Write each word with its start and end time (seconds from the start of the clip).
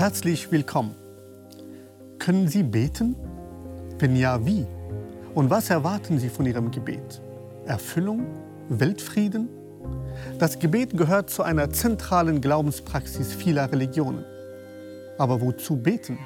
Herzlich 0.00 0.50
willkommen. 0.50 0.94
Können 2.18 2.48
Sie 2.48 2.62
beten? 2.62 3.14
Wenn 3.98 4.16
ja, 4.16 4.46
wie? 4.46 4.64
Und 5.34 5.50
was 5.50 5.68
erwarten 5.68 6.18
Sie 6.18 6.30
von 6.30 6.46
Ihrem 6.46 6.70
Gebet? 6.70 7.20
Erfüllung? 7.66 8.24
Weltfrieden? 8.70 9.50
Das 10.38 10.58
Gebet 10.58 10.96
gehört 10.96 11.28
zu 11.28 11.42
einer 11.42 11.68
zentralen 11.68 12.40
Glaubenspraxis 12.40 13.34
vieler 13.34 13.70
Religionen. 13.70 14.24
Aber 15.18 15.42
wozu 15.42 15.76
beten? 15.76 16.18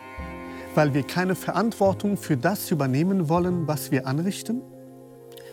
Weil 0.76 0.94
wir 0.94 1.02
keine 1.02 1.34
Verantwortung 1.34 2.16
für 2.16 2.36
das 2.36 2.70
übernehmen 2.70 3.28
wollen, 3.28 3.66
was 3.66 3.90
wir 3.90 4.06
anrichten? 4.06 4.62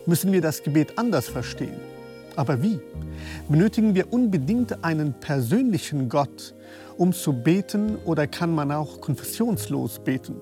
Müssen 0.06 0.30
wir 0.30 0.40
das 0.40 0.62
Gebet 0.62 0.96
anders 0.96 1.28
verstehen? 1.28 1.80
Aber 2.36 2.62
wie? 2.62 2.78
Benötigen 3.48 3.96
wir 3.96 4.12
unbedingt 4.12 4.84
einen 4.84 5.12
persönlichen 5.12 6.08
Gott, 6.08 6.54
um 6.96 7.12
zu 7.12 7.32
beten, 7.32 7.96
oder 8.04 8.26
kann 8.26 8.54
man 8.54 8.72
auch 8.72 9.00
konfessionslos 9.00 9.98
beten? 10.00 10.36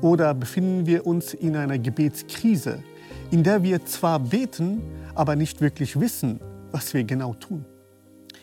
Oder 0.00 0.34
befinden 0.34 0.86
wir 0.86 1.06
uns 1.06 1.34
in 1.34 1.56
einer 1.56 1.78
Gebetskrise, 1.78 2.82
in 3.30 3.42
der 3.42 3.62
wir 3.62 3.84
zwar 3.86 4.18
beten, 4.20 4.82
aber 5.14 5.36
nicht 5.36 5.60
wirklich 5.60 5.98
wissen, 5.98 6.40
was 6.72 6.92
wir 6.92 7.04
genau 7.04 7.34
tun? 7.34 7.64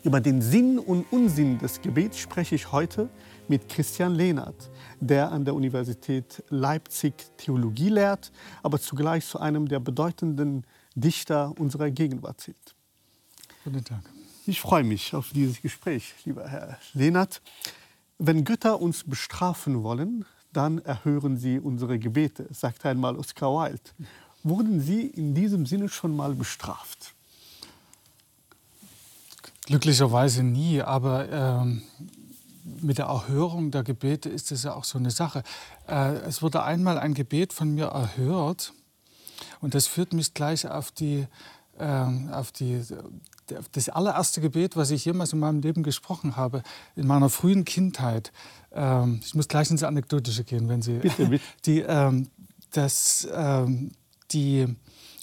Über 0.04 0.20
den 0.20 0.42
Sinn 0.42 0.80
und 0.80 1.06
Unsinn 1.12 1.60
des 1.60 1.80
Gebets 1.82 2.18
spreche 2.18 2.56
ich 2.56 2.72
heute 2.72 3.10
mit 3.48 3.70
Christian 3.70 4.16
Lehnert, 4.16 4.72
der 5.00 5.32
an 5.32 5.46
der 5.46 5.54
Universität 5.54 6.44
Leipzig 6.50 7.14
Theologie 7.38 7.90
lehrt, 7.90 8.32
aber 8.64 8.80
zugleich 8.80 9.26
zu 9.28 9.40
einem 9.40 9.68
der 9.68 9.80
bedeutenden 9.80 10.66
Dichter 10.96 11.54
unserer 11.60 11.92
Gegenwart 11.92 12.42
zählt. 12.42 12.76
Guten 13.64 13.84
Tag. 13.84 14.02
Ich 14.48 14.60
freue 14.60 14.84
mich 14.84 15.14
auf 15.14 15.30
dieses 15.34 15.62
Gespräch, 15.62 16.16
lieber 16.26 16.48
Herr 16.48 16.80
Lehnert. 16.94 17.42
Wenn 18.18 18.44
Götter 18.44 18.82
uns 18.82 19.04
bestrafen 19.04 19.84
wollen, 19.84 20.26
dann 20.52 20.80
erhören 20.80 21.38
sie 21.38 21.60
unsere 21.60 22.00
Gebete, 22.00 22.48
sagt 22.52 22.84
einmal 22.88 23.16
Oscar 23.18 23.50
Wilde. 23.50 23.82
Wurden 24.42 24.82
Sie 24.82 25.06
in 25.06 25.36
diesem 25.36 25.68
Sinne 25.68 25.90
schon 25.90 26.16
mal 26.16 26.34
bestraft? 26.34 27.14
Glücklicherweise 29.68 30.42
nie, 30.42 30.82
aber 30.82 31.30
ähm, 31.30 31.84
mit 32.82 32.98
der 32.98 33.06
Erhörung 33.06 33.70
der 33.70 33.84
Gebete 33.84 34.30
ist 34.30 34.52
es 34.52 34.64
ja 34.64 34.74
auch 34.74 34.86
so 34.86 34.98
eine 34.98 35.12
Sache. 35.12 35.44
Äh, 35.88 36.16
es 36.22 36.42
wurde 36.42 36.64
einmal 36.64 36.98
ein 36.98 37.14
Gebet 37.14 37.54
von 37.54 37.76
mir 37.76 37.86
erhört 37.86 38.74
und 39.62 39.76
das 39.76 39.86
führt 39.86 40.14
mich 40.14 40.34
gleich 40.34 40.68
auf, 40.68 40.90
die, 40.90 41.28
äh, 41.78 42.32
auf 42.32 42.52
die, 42.52 42.84
das 43.72 43.90
allererste 43.90 44.42
Gebet, 44.42 44.76
was 44.76 44.92
ich 44.92 45.06
jemals 45.06 45.34
in 45.34 45.40
meinem 45.40 45.62
Leben 45.62 45.84
gesprochen 45.84 46.36
habe, 46.36 46.64
in 46.96 47.08
meiner 47.08 47.30
frühen 47.30 47.66
Kindheit. 47.66 48.32
Ähm, 48.74 49.22
ich 49.24 49.36
muss 49.36 49.48
gleich 49.48 49.70
ins 49.70 49.84
Anekdotische 49.84 50.44
gehen, 50.44 50.70
wenn 50.70 50.82
Sie. 50.82 51.00
Bitte, 51.00 51.26
bitte. 51.26 51.44
Die, 51.66 51.80
ähm, 51.80 52.28
das, 52.72 53.28
ähm, 53.34 53.92
die, 54.32 54.66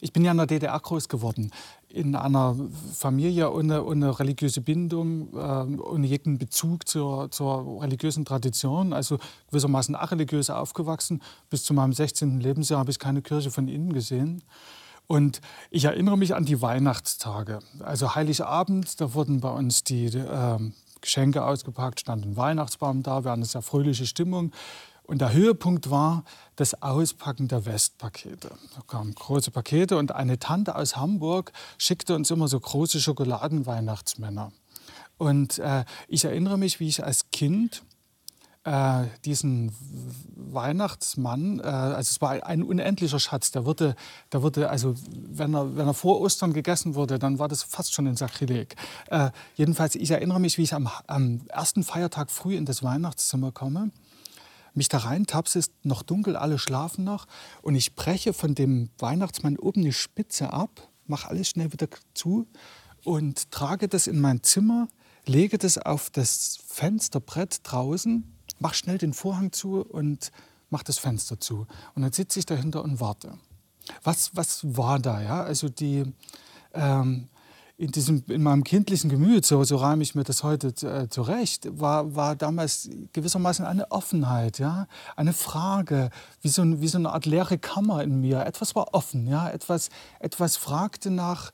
ich 0.01 0.13
bin 0.13 0.25
ja 0.25 0.33
in 0.33 0.37
der 0.37 0.47
DDR 0.47 0.79
groß 0.79 1.09
geworden, 1.09 1.51
in 1.89 2.15
einer 2.15 2.55
Familie 2.95 3.51
ohne, 3.51 3.83
ohne 3.83 4.19
religiöse 4.19 4.61
Bindung, 4.61 5.33
äh, 5.35 5.81
ohne 5.81 6.07
jeden 6.07 6.39
Bezug 6.39 6.87
zur, 6.87 7.31
zur 7.31 7.83
religiösen 7.83 8.25
Tradition, 8.25 8.93
also 8.93 9.19
gewissermaßen 9.49 9.95
areligiös 9.95 10.51
aufgewachsen. 10.51 11.23
Bis 11.49 11.65
zu 11.65 11.73
meinem 11.73 11.95
16. 11.95 12.41
Lebensjahr 12.41 12.81
habe 12.81 12.91
ich 12.91 12.99
keine 12.99 13.23
Kirche 13.23 13.51
von 13.51 13.69
innen 13.69 13.93
gesehen. 13.93 14.43
Und 15.09 15.41
ich 15.71 15.87
erinnere 15.87 16.19
mich 16.19 16.35
an 16.35 16.45
die 16.45 16.61
Weihnachtstage. 16.61 17.61
Also 17.81 18.15
Heiligabend, 18.15 19.01
da 19.01 19.15
wurden 19.15 19.41
bei 19.41 19.51
uns 19.51 19.83
die 19.83 20.05
äh, 20.05 20.59
Geschenke 21.01 21.45
ausgepackt, 21.45 22.01
stand 22.01 22.27
ein 22.27 22.37
Weihnachtsbaum 22.37 23.03
da, 23.03 23.25
wir 23.25 23.31
hatten 23.31 23.41
eine 23.41 23.47
sehr 23.47 23.63
fröhliche 23.63 24.07
Stimmung. 24.07 24.53
Und 25.05 25.23
der 25.23 25.33
Höhepunkt 25.33 25.91
war 25.91 26.25
das 26.57 26.83
Auspacken 26.83 27.49
der 27.49 27.65
Westpakete. 27.65 28.51
Da 28.51 28.83
kamen 28.87 29.15
große 29.15 29.51
Pakete 29.51 29.97
und 29.97 30.13
eine 30.13 30.39
Tante 30.39 30.77
aus 30.77 30.97
Hamburg 30.97 31.53
schickte 31.79 32.15
uns 32.15 32.31
immer 32.31 32.47
so 32.47 32.61
große 32.61 33.01
Schokoladenweihnachtsmänner. 33.01 34.53
Und 35.17 35.59
äh, 35.59 35.87
ich 36.07 36.27
erinnere 36.27 36.59
mich, 36.59 36.81
wie 36.81 36.89
ich 36.89 37.03
als 37.03 37.31
Kind 37.31 37.83
äh, 38.69 39.07
diesen 39.25 39.73
Weihnachtsmann, 40.37 41.61
äh, 41.61 41.63
also 41.63 42.11
es 42.11 42.21
war 42.21 42.45
ein 42.45 42.63
unendlicher 42.63 43.19
Schatz, 43.19 43.51
der 43.51 43.65
wurde, 43.65 43.97
der 44.33 44.43
wurde 44.43 44.69
also 44.69 44.95
wenn 45.13 45.55
er, 45.55 45.77
wenn 45.77 45.87
er 45.87 45.95
vor 45.95 46.21
Ostern 46.21 46.53
gegessen 46.53 46.95
wurde, 46.95 47.19
dann 47.19 47.39
war 47.39 47.49
das 47.49 47.63
fast 47.63 47.95
schon 47.95 48.07
ein 48.07 48.17
Sakrileg. 48.17 48.77
Äh, 49.07 49.31
jedenfalls, 49.57 49.95
ich 49.95 50.11
erinnere 50.11 50.39
mich, 50.39 50.59
wie 50.59 50.63
ich 50.63 50.75
am, 50.75 50.91
am 51.07 51.41
ersten 51.49 51.83
Feiertag 51.83 52.31
früh 52.31 52.57
in 52.57 52.67
das 52.67 52.83
Weihnachtszimmer 52.83 53.53
komme 53.53 53.91
mich 54.75 54.89
da 54.89 54.99
rein 54.99 55.27
taps, 55.27 55.57
ist 55.57 55.73
noch 55.83 56.05
dunkel, 56.05 56.37
alle 56.37 56.57
schlafen 56.57 57.03
noch. 57.03 57.27
Und 57.63 57.75
ich 57.75 57.97
breche 57.97 58.33
von 58.33 58.55
dem 58.55 58.91
Weihnachtsmann 58.99 59.59
oben 59.59 59.81
eine 59.81 59.93
Spitze 59.93 60.53
ab, 60.53 60.89
mache 61.07 61.29
alles 61.29 61.49
schnell 61.49 61.73
wieder 61.73 61.89
zu 62.15 62.47
und 63.03 63.51
trage 63.51 63.89
das 63.89 64.07
in 64.07 64.21
mein 64.21 64.45
Zimmer, 64.45 64.87
lege 65.27 65.59
das 65.59 65.79
auf 65.79 66.11
das 66.11 66.61
Fensterbrett 66.65 67.61
draußen 67.65 68.38
mach 68.59 68.75
schnell 68.75 68.99
den 68.99 69.13
Vorhang 69.13 69.53
zu 69.53 69.81
und 69.83 70.33
mach 70.71 70.83
das 70.83 70.99
Fenster 70.99 71.41
zu. 71.41 71.67
Und 71.95 72.03
dann 72.03 72.13
sitze 72.13 72.39
ich 72.39 72.47
dahinter 72.47 72.83
und 72.83 73.01
warte. 73.01 73.39
Was, 74.03 74.37
was 74.37 74.77
war 74.77 74.99
da? 74.99 75.23
Ja? 75.23 75.43
Also 75.43 75.69
die, 75.69 76.05
ähm, 76.75 77.29
in, 77.79 77.93
diesem, 77.93 78.25
in 78.29 78.43
meinem 78.43 78.65
kindlichen 78.65 79.09
Gemüt, 79.09 79.47
so, 79.47 79.63
so 79.65 79.77
reime 79.77 80.03
ich 80.03 80.15
mir 80.15 80.25
das 80.25 80.43
heute 80.43 80.69
äh, 80.87 81.09
zurecht, 81.09 81.69
war, 81.81 82.15
war 82.15 82.35
damals 82.35 82.91
gewissermaßen 83.13 83.65
eine 83.65 83.91
Offenheit, 83.93 84.59
ja? 84.59 84.89
eine 85.17 85.33
Frage, 85.33 86.11
wie 86.43 86.49
so, 86.49 86.81
wie 86.81 86.89
so 86.89 86.99
eine 86.99 87.13
Art 87.13 87.25
leere 87.25 87.57
Kammer 87.57 88.03
in 88.03 88.21
mir. 88.21 88.45
Etwas 88.45 88.75
war 88.75 88.95
offen, 88.95 89.27
ja? 89.27 89.49
etwas, 89.49 89.91
etwas 90.19 90.57
fragte 90.57 91.11
nach, 91.11 91.53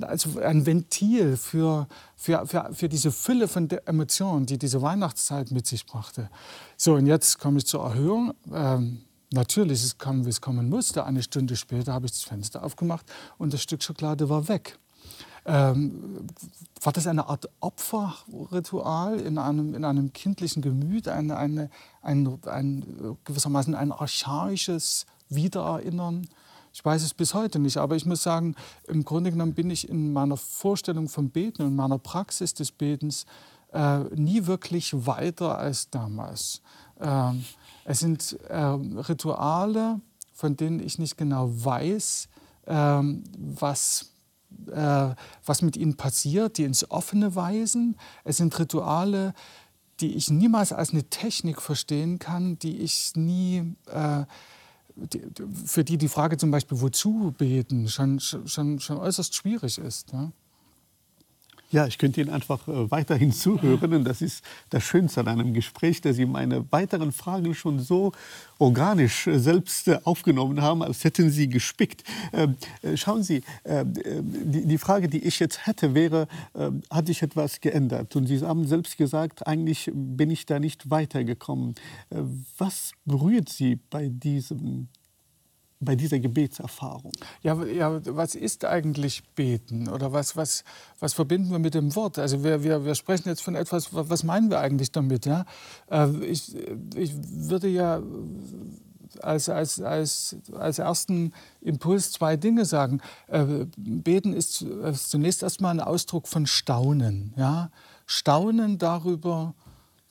also 0.00 0.40
ein 0.40 0.66
Ventil 0.66 1.36
für, 1.36 1.88
für, 2.16 2.46
für, 2.46 2.70
für 2.72 2.88
diese 2.88 3.10
Fülle 3.10 3.48
von 3.48 3.68
Emotionen, 3.86 4.46
die 4.46 4.58
diese 4.58 4.82
Weihnachtszeit 4.82 5.50
mit 5.50 5.66
sich 5.66 5.86
brachte. 5.86 6.30
So, 6.76 6.94
und 6.94 7.06
jetzt 7.06 7.38
komme 7.38 7.58
ich 7.58 7.66
zur 7.66 7.84
Erhöhung. 7.84 8.32
Ähm, 8.52 9.02
natürlich, 9.32 9.82
es 9.82 9.98
kam, 9.98 10.24
wie 10.24 10.30
es 10.30 10.40
kommen 10.40 10.68
musste. 10.68 11.04
Eine 11.04 11.22
Stunde 11.22 11.56
später 11.56 11.92
habe 11.92 12.06
ich 12.06 12.12
das 12.12 12.22
Fenster 12.22 12.62
aufgemacht 12.62 13.06
und 13.38 13.52
das 13.52 13.62
Stück 13.62 13.82
Schokolade 13.82 14.28
war 14.28 14.48
weg. 14.48 14.78
Ähm, 15.46 16.26
war 16.82 16.92
das 16.92 17.06
eine 17.06 17.26
Art 17.28 17.48
Opferritual 17.60 19.18
in 19.20 19.38
einem, 19.38 19.74
in 19.74 19.84
einem 19.84 20.12
kindlichen 20.12 20.62
Gemüt, 20.62 21.08
eine, 21.08 21.36
eine, 21.36 21.70
ein, 22.02 22.38
ein, 22.46 23.16
gewissermaßen 23.24 23.74
ein 23.74 23.90
archaisches 23.90 25.06
Wiedererinnern 25.30 26.28
ich 26.72 26.84
weiß 26.84 27.02
es 27.02 27.14
bis 27.14 27.34
heute 27.34 27.58
nicht, 27.58 27.76
aber 27.76 27.96
ich 27.96 28.06
muss 28.06 28.22
sagen, 28.22 28.54
im 28.86 29.04
Grunde 29.04 29.30
genommen 29.30 29.54
bin 29.54 29.70
ich 29.70 29.88
in 29.88 30.12
meiner 30.12 30.36
Vorstellung 30.36 31.08
vom 31.08 31.30
Beten 31.30 31.62
und 31.62 31.74
meiner 31.76 31.98
Praxis 31.98 32.54
des 32.54 32.70
Betens 32.70 33.26
äh, 33.72 34.00
nie 34.14 34.46
wirklich 34.46 35.06
weiter 35.06 35.58
als 35.58 35.90
damals. 35.90 36.62
Äh, 36.98 37.32
es 37.84 38.00
sind 38.00 38.38
äh, 38.48 38.56
Rituale, 38.56 40.00
von 40.32 40.56
denen 40.56 40.80
ich 40.80 40.98
nicht 40.98 41.16
genau 41.16 41.50
weiß, 41.52 42.28
ähm, 42.66 43.24
was, 43.36 44.12
äh, 44.70 45.14
was 45.44 45.62
mit 45.62 45.76
ihnen 45.76 45.96
passiert, 45.96 46.58
die 46.58 46.64
ins 46.64 46.90
Offene 46.90 47.34
weisen. 47.34 47.96
Es 48.24 48.38
sind 48.38 48.58
Rituale, 48.58 49.34
die 50.00 50.14
ich 50.14 50.30
niemals 50.30 50.72
als 50.72 50.90
eine 50.90 51.04
Technik 51.04 51.60
verstehen 51.60 52.18
kann, 52.18 52.58
die 52.58 52.78
ich 52.78 53.12
nie 53.16 53.74
äh, 53.86 54.24
für 55.64 55.84
die 55.84 55.98
die 55.98 56.08
Frage 56.08 56.36
zum 56.36 56.50
Beispiel, 56.50 56.80
wozu 56.80 57.34
beten, 57.36 57.88
schon, 57.88 58.20
schon, 58.20 58.80
schon 58.80 58.96
äußerst 58.98 59.34
schwierig 59.34 59.78
ist. 59.78 60.12
Ja? 60.12 60.32
Ja, 61.72 61.86
ich 61.86 61.98
könnte 61.98 62.20
Ihnen 62.20 62.30
einfach 62.30 62.66
äh, 62.66 62.90
weiterhin 62.90 63.32
zuhören. 63.32 63.94
Und 63.94 64.04
das 64.04 64.22
ist 64.22 64.44
das 64.70 64.82
Schönste 64.82 65.20
an 65.20 65.28
einem 65.28 65.54
Gespräch, 65.54 66.00
dass 66.00 66.16
Sie 66.16 66.26
meine 66.26 66.70
weiteren 66.72 67.12
Fragen 67.12 67.54
schon 67.54 67.78
so 67.78 68.12
organisch 68.58 69.28
äh, 69.28 69.38
selbst 69.38 69.86
äh, 69.86 69.98
aufgenommen 70.02 70.60
haben, 70.62 70.82
als 70.82 71.04
hätten 71.04 71.30
Sie 71.30 71.48
gespickt. 71.48 72.02
Ähm, 72.32 72.56
schauen 72.96 73.22
Sie, 73.22 73.42
ähm, 73.64 73.94
die 73.94 74.78
Frage, 74.78 75.08
die 75.08 75.24
ich 75.24 75.38
jetzt 75.38 75.66
hätte, 75.66 75.94
wäre, 75.94 76.26
ähm, 76.56 76.82
hat 76.90 77.06
sich 77.06 77.22
etwas 77.22 77.60
geändert? 77.60 78.16
Und 78.16 78.26
Sie 78.26 78.40
haben 78.40 78.66
selbst 78.66 78.96
gesagt, 78.96 79.46
eigentlich 79.46 79.90
bin 79.94 80.30
ich 80.30 80.46
da 80.46 80.58
nicht 80.58 80.90
weitergekommen. 80.90 81.74
Was 82.58 82.92
berührt 83.04 83.48
Sie 83.48 83.76
bei 83.76 84.08
diesem 84.08 84.88
bei 85.80 85.96
dieser 85.96 86.20
Gebetserfahrung? 86.20 87.12
Ja, 87.42 87.62
ja, 87.64 88.00
was 88.14 88.34
ist 88.34 88.64
eigentlich 88.64 89.24
Beten? 89.34 89.88
Oder 89.88 90.12
was, 90.12 90.36
was, 90.36 90.62
was 90.98 91.14
verbinden 91.14 91.50
wir 91.50 91.58
mit 91.58 91.74
dem 91.74 91.94
Wort? 91.96 92.18
Also 92.18 92.44
wir, 92.44 92.62
wir, 92.62 92.84
wir 92.84 92.94
sprechen 92.94 93.28
jetzt 93.28 93.42
von 93.42 93.54
etwas, 93.54 93.88
was 93.92 94.22
meinen 94.22 94.50
wir 94.50 94.60
eigentlich 94.60 94.92
damit? 94.92 95.26
Ja? 95.26 95.46
Äh, 95.90 96.24
ich, 96.24 96.54
ich 96.94 97.14
würde 97.16 97.68
ja 97.68 98.02
als, 99.22 99.48
als, 99.48 99.80
als, 99.80 100.36
als 100.52 100.78
ersten 100.78 101.32
Impuls 101.60 102.12
zwei 102.12 102.36
Dinge 102.36 102.64
sagen. 102.64 103.00
Äh, 103.26 103.66
Beten 103.76 104.34
ist 104.34 104.64
zunächst 104.94 105.42
erstmal 105.42 105.74
ein 105.74 105.80
Ausdruck 105.80 106.28
von 106.28 106.46
Staunen. 106.46 107.32
Ja? 107.36 107.70
Staunen 108.06 108.78
darüber, 108.78 109.54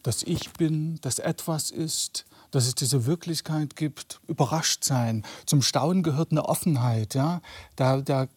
dass 0.04 0.24
ich 0.24 0.52
bin, 0.54 1.00
dass 1.02 1.20
etwas 1.20 1.70
ist, 1.70 2.26
dass 2.52 2.68
es 2.68 2.76
diese 2.76 3.06
Wirklichkeit 3.06 3.76
gibt, 3.76 4.22
überrascht 4.28 4.84
sein. 4.84 5.24
Zum 5.46 5.62
Staunen 5.62 6.04
gehört 6.04 6.32
eine 6.32 6.46
Offenheit. 6.46 7.16
Ja? 7.16 7.42
Da, 7.76 8.02
da 8.02 8.28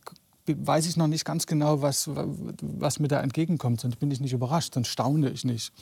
weiß 0.47 0.87
ich 0.87 0.97
noch 0.97 1.07
nicht 1.07 1.25
ganz 1.25 1.47
genau, 1.47 1.83
was, 1.83 2.09
was 2.09 2.99
mir 2.99 3.09
da 3.09 3.21
entgegenkommt. 3.21 3.81
Sonst 3.81 3.99
bin 4.01 4.11
ich 4.11 4.21
nicht 4.21 4.33
überrascht, 4.33 4.75
sonst 4.75 4.89
staune 4.89 5.31
ich 5.31 5.45
nicht. 5.45 5.73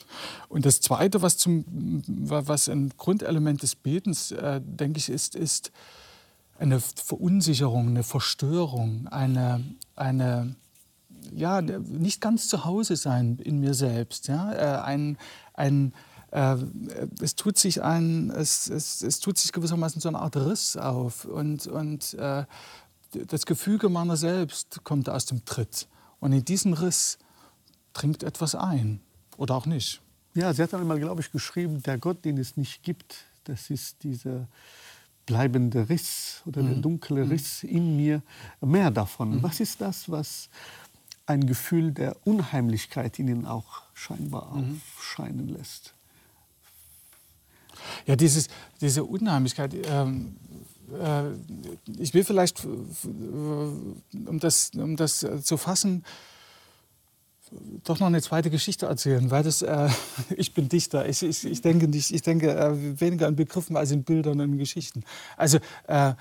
Und 0.49 0.65
das 0.65 0.81
Zweite, 0.81 1.21
was, 1.21 1.37
zum, 1.37 1.65
was 2.07 2.69
ein 2.69 2.91
Grundelement 2.97 3.63
des 3.63 3.75
Betens, 3.75 4.31
äh, 4.31 4.61
denke 4.63 4.99
ich, 4.99 5.09
ist, 5.09 5.35
ist 5.35 5.71
eine 6.59 6.79
Verunsicherung, 6.79 7.87
eine 7.87 8.03
Verstörung, 8.03 9.07
eine, 9.07 9.63
eine 9.95 10.55
ja, 11.33 11.61
nicht 11.61 12.21
ganz 12.21 12.47
zu 12.47 12.65
Hause 12.65 12.95
sein 12.95 13.37
in 13.43 13.59
mir 13.59 13.73
selbst. 13.73 14.27
Ja? 14.27 14.53
Äh, 14.53 14.81
ein, 14.81 15.17
ein, 15.53 15.93
äh, 16.31 16.57
es, 17.21 17.35
tut 17.35 17.57
sich 17.57 17.81
ein, 17.81 18.29
es, 18.31 18.67
es, 18.69 19.01
es 19.01 19.19
tut 19.19 19.37
sich 19.37 19.51
gewissermaßen 19.51 20.01
so 20.01 20.09
eine 20.09 20.19
Art 20.19 20.35
Riss 20.37 20.77
auf. 20.77 21.25
Und, 21.25 21.67
und 21.67 22.13
äh, 22.15 22.45
das 23.11 23.45
Gefüge 23.45 23.89
meiner 23.89 24.17
selbst 24.17 24.83
kommt 24.83 25.09
aus 25.09 25.25
dem 25.25 25.45
Tritt. 25.45 25.87
Und 26.19 26.33
in 26.33 26.45
diesen 26.45 26.73
Riss 26.73 27.17
dringt 27.93 28.23
etwas 28.23 28.55
ein 28.55 29.01
oder 29.37 29.55
auch 29.55 29.65
nicht. 29.65 30.01
Ja, 30.33 30.53
sie 30.53 30.63
hat 30.63 30.73
einmal, 30.73 30.99
glaube 30.99 31.21
ich, 31.21 31.31
geschrieben, 31.31 31.83
der 31.83 31.97
Gott, 31.97 32.23
den 32.23 32.37
es 32.37 32.55
nicht 32.55 32.83
gibt, 32.83 33.25
das 33.43 33.69
ist 33.69 34.03
dieser 34.03 34.47
bleibende 35.25 35.89
Riss 35.89 36.41
oder 36.45 36.63
der 36.63 36.77
mhm. 36.77 36.81
dunkle 36.81 37.25
mhm. 37.25 37.31
Riss 37.31 37.63
in 37.63 37.97
mir. 37.97 38.21
Mehr 38.61 38.91
davon. 38.91 39.35
Mhm. 39.35 39.43
Was 39.43 39.59
ist 39.59 39.81
das, 39.81 40.09
was 40.09 40.49
ein 41.25 41.45
Gefühl 41.45 41.91
der 41.91 42.15
Unheimlichkeit 42.25 43.19
in 43.19 43.27
ihnen 43.27 43.45
auch 43.45 43.83
scheinbar 43.93 44.55
mhm. 44.55 44.81
aufscheinen 44.97 45.49
lässt? 45.49 45.93
Ja, 48.05 48.15
dieses, 48.15 48.47
diese 48.79 49.03
Unheimlichkeit. 49.03 49.75
Ähm, 49.85 50.35
äh, 50.91 51.31
ich 51.97 52.13
will 52.13 52.23
vielleicht, 52.23 52.65
um 52.65 54.39
das, 54.39 54.71
um 54.75 54.95
das 54.95 55.25
zu 55.43 55.57
fassen, 55.57 56.03
doch 57.83 57.99
noch 57.99 58.07
eine 58.07 58.21
zweite 58.21 58.49
Geschichte 58.49 58.85
erzählen, 58.85 59.29
weil 59.29 59.43
das, 59.43 59.61
äh, 59.61 59.89
ich 60.35 60.53
bin 60.53 60.69
Dichter. 60.69 61.07
Ich, 61.07 61.23
ich, 61.23 61.45
ich 61.45 61.61
denke, 61.61 61.87
nicht, 61.87 62.11
ich 62.11 62.21
denke 62.21 62.53
äh, 62.53 62.99
weniger 62.99 63.27
in 63.27 63.35
Begriffen 63.35 63.75
als 63.75 63.91
in 63.91 64.03
Bildern 64.03 64.39
und 64.39 64.53
in 64.53 64.57
Geschichten. 64.57 65.03
Also 65.37 65.59
äh, 65.87 66.13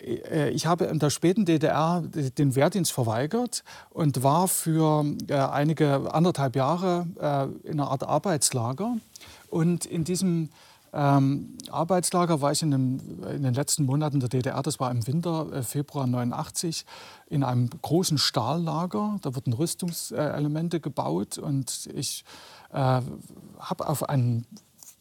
äh 0.00 0.50
ich 0.50 0.66
habe 0.66 0.86
in 0.86 0.98
der 0.98 1.10
späten 1.10 1.44
DDR 1.44 2.02
den 2.02 2.54
Wehrdienst 2.54 2.92
verweigert 2.92 3.64
und 3.90 4.22
war 4.22 4.48
für 4.48 5.04
äh, 5.28 5.34
einige 5.34 6.12
anderthalb 6.14 6.56
Jahre 6.56 7.06
äh, 7.20 7.68
in 7.68 7.80
einer 7.80 7.90
Art 7.90 8.04
Arbeitslager. 8.04 8.96
Und 9.50 9.86
in 9.86 10.04
diesem 10.04 10.50
ähm, 10.92 11.58
Arbeitslager 11.70 12.40
war 12.40 12.52
ich 12.52 12.62
in, 12.62 12.70
dem, 12.70 13.22
in, 13.24 13.42
den 13.42 13.54
letzten 13.54 13.84
Monaten 13.84 14.20
der 14.20 14.28
DDR, 14.28 14.62
das 14.62 14.80
war 14.80 14.90
im 14.90 15.06
Winter, 15.06 15.52
äh, 15.52 15.62
Februar 15.62 16.06
89, 16.06 16.84
in 17.26 17.44
einem 17.44 17.68
großen 17.70 18.18
Stahllager. 18.18 19.18
Da 19.22 19.34
wurden 19.34 19.52
Rüstungselemente 19.52 20.80
gebaut 20.80 21.38
und 21.38 21.88
ich 21.94 22.24
äh, 22.72 23.00
habe 23.58 23.88
auf 23.88 24.08
einen 24.08 24.46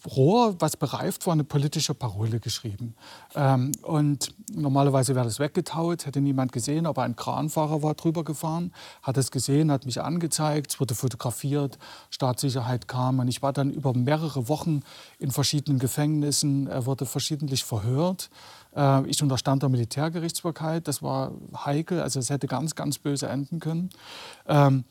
Rohr, 0.06 0.56
was 0.60 0.78
bereift 0.78 1.26
war, 1.26 1.34
eine 1.34 1.44
politische 1.44 1.94
Parole 1.94 2.40
geschrieben. 2.40 2.96
Ähm, 3.36 3.72
und 3.82 4.34
normalerweise 4.54 5.16
wäre 5.16 5.26
das 5.26 5.40
weggetaut, 5.40 6.06
hätte 6.06 6.22
niemand 6.22 6.52
gesehen, 6.52 6.86
aber 6.86 7.04
ein 7.04 7.16
Kranfahrer 7.16 7.82
war 7.82 7.96
drüber 7.96 8.24
gefahren, 8.24 8.74
hat 9.02 9.18
es 9.18 9.32
gesehen, 9.32 9.72
hat 9.72 9.86
mich 9.86 10.02
angezeigt, 10.02 10.72
es 10.72 10.80
wurde 10.80 10.96
fotografiert, 10.96 11.78
Staatssicherheit 12.12 12.88
kam 12.88 13.20
und 13.20 13.28
ich 13.28 13.42
war 13.42 13.54
dann 13.54 13.72
über 13.72 13.94
mehrere 13.94 14.48
Wochen 14.48 14.82
in 15.20 15.32
verschiedenen 15.32 15.80
Gefängnissen, 15.80 16.68
er 16.68 16.86
wurde 16.86 17.06
verschiedentlich 17.06 17.64
verhört. 17.64 18.30
Äh, 18.76 19.08
ich 19.08 19.22
unterstand 19.24 19.64
der 19.64 19.70
Militärgerichtsbarkeit, 19.70 20.88
das 20.88 21.02
war 21.02 21.32
heikel, 21.66 22.02
also 22.02 22.20
es 22.20 22.30
hätte 22.30 22.48
ganz, 22.48 22.76
ganz 22.76 23.00
böse 23.00 23.28
enden 23.28 23.60
können. 23.60 23.90
Ähm, 24.48 24.86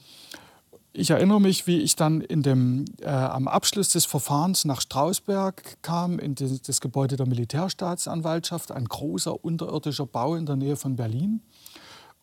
ich 0.97 1.11
erinnere 1.11 1.41
mich, 1.41 1.67
wie 1.67 1.79
ich 1.79 1.95
dann 1.95 2.23
in 2.23 2.43
dem, 2.43 2.87
äh, 3.01 3.09
am 3.09 3.49
Abschluss 3.49 3.91
des 3.91 4.07
Verfahrens 4.07 4.65
nach 4.65 4.81
Strausberg 4.81 5.83
kam, 5.83 6.19
in 6.19 6.35
die, 6.35 6.61
das 6.63 6.81
Gebäude 6.81 7.17
der 7.17 7.27
Militärstaatsanwaltschaft, 7.27 8.73
ein 8.73 8.87
großer 8.87 9.45
unterirdischer 9.45 10.07
Bau 10.07 10.37
in 10.37 10.47
der 10.47 10.57
Nähe 10.57 10.77
von 10.77 10.97
Berlin. 10.97 11.43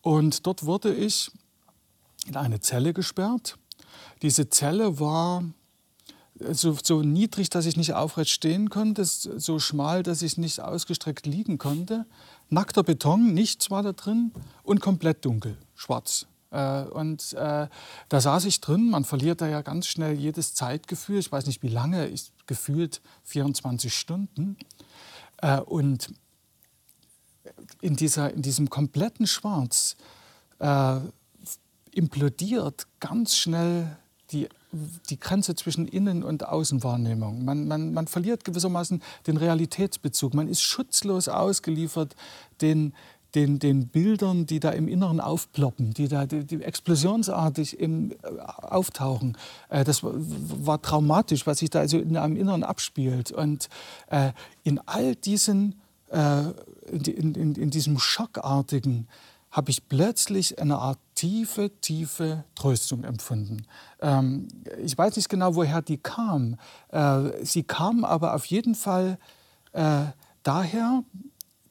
Und 0.02 0.46
dort 0.46 0.66
wurde 0.66 0.92
ich 0.92 1.30
in 2.26 2.36
eine 2.36 2.60
Zelle 2.60 2.92
gesperrt. 2.92 3.58
Diese 4.22 4.48
Zelle 4.48 4.98
war 4.98 5.44
so, 6.50 6.76
so 6.82 7.02
niedrig, 7.02 7.50
dass 7.50 7.66
ich 7.66 7.76
nicht 7.76 7.94
aufrecht 7.94 8.30
stehen 8.30 8.70
konnte, 8.70 9.04
so 9.04 9.60
schmal, 9.60 10.02
dass 10.02 10.20
ich 10.20 10.36
nicht 10.36 10.60
ausgestreckt 10.60 11.26
liegen 11.26 11.58
konnte. 11.58 12.06
Nackter 12.48 12.82
Beton, 12.82 13.34
nichts 13.34 13.70
war 13.70 13.84
da 13.84 13.92
drin 13.92 14.32
und 14.64 14.80
komplett 14.80 15.24
dunkel, 15.24 15.56
schwarz. 15.76 16.26
Äh, 16.54 16.84
und 16.84 17.32
äh, 17.32 17.66
da 18.08 18.20
saß 18.20 18.44
ich 18.44 18.60
drin, 18.60 18.88
man 18.88 19.04
verliert 19.04 19.40
da 19.40 19.48
ja 19.48 19.62
ganz 19.62 19.88
schnell 19.88 20.14
jedes 20.14 20.54
Zeitgefühl. 20.54 21.18
Ich 21.18 21.32
weiß 21.32 21.46
nicht, 21.46 21.62
wie 21.62 21.68
lange, 21.68 22.06
ich, 22.08 22.30
gefühlt 22.46 23.02
24 23.24 23.92
Stunden. 23.92 24.56
Äh, 25.38 25.60
und 25.60 26.14
in, 27.80 27.96
dieser, 27.96 28.32
in 28.32 28.42
diesem 28.42 28.70
kompletten 28.70 29.26
Schwarz 29.26 29.96
implodiert 31.90 32.86
ganz 33.00 33.36
schnell 33.36 33.96
die, 34.30 34.48
die 35.10 35.18
Grenze 35.18 35.54
zwischen 35.54 35.86
Innen- 35.86 36.22
und 36.22 36.46
Außenwahrnehmung. 36.46 37.44
Man, 37.44 37.66
man, 37.68 37.92
man 37.92 38.06
verliert 38.06 38.44
gewissermaßen 38.44 39.02
den 39.26 39.36
Realitätsbezug. 39.36 40.34
Man 40.34 40.48
ist 40.48 40.62
schutzlos 40.62 41.28
ausgeliefert 41.28 42.14
den, 42.60 42.94
den, 43.34 43.58
den 43.58 43.88
Bildern, 43.88 44.46
die 44.46 44.60
da 44.60 44.70
im 44.70 44.88
Inneren 44.88 45.20
aufploppen, 45.20 45.92
die 45.92 46.08
da 46.08 46.26
die, 46.26 46.44
die 46.44 46.62
explosionsartig 46.62 47.78
im, 47.78 48.12
äh, 48.12 48.16
auftauchen. 48.40 49.36
Äh, 49.68 49.84
das 49.84 50.02
war, 50.02 50.80
traumatisch, 50.80 51.46
was 51.46 51.58
sich 51.58 51.70
da 51.70 51.80
also 51.80 51.98
in 51.98 52.16
einem 52.16 52.36
Inneren 52.36 52.64
abspielt. 52.64 53.32
Und 53.32 53.68
äh, 54.08 54.32
in 54.62 54.80
all 54.86 55.14
diesen, 55.16 55.80
äh, 56.10 56.42
in, 56.90 57.34
in, 57.34 57.54
in, 57.54 57.70
diesem 57.70 57.98
Schockartigen, 57.98 59.08
habe 59.50 59.70
ich 59.70 59.88
plötzlich 59.88 60.58
eine 60.58 60.78
Art 60.78 60.98
tiefe, 61.14 61.70
tiefe 61.80 62.42
Tröstung 62.56 63.04
empfunden. 63.04 63.66
Ähm, 64.00 64.48
ich 64.82 64.98
weiß 64.98 65.14
nicht 65.14 65.28
genau, 65.28 65.54
woher 65.54 65.80
die 65.80 65.98
kam. 65.98 66.56
Äh, 66.88 67.44
sie 67.44 67.62
kam 67.62 68.04
aber 68.04 68.34
auf 68.34 68.46
jeden 68.46 68.74
Fall 68.74 69.16
äh, 69.72 70.06
daher, 70.42 71.04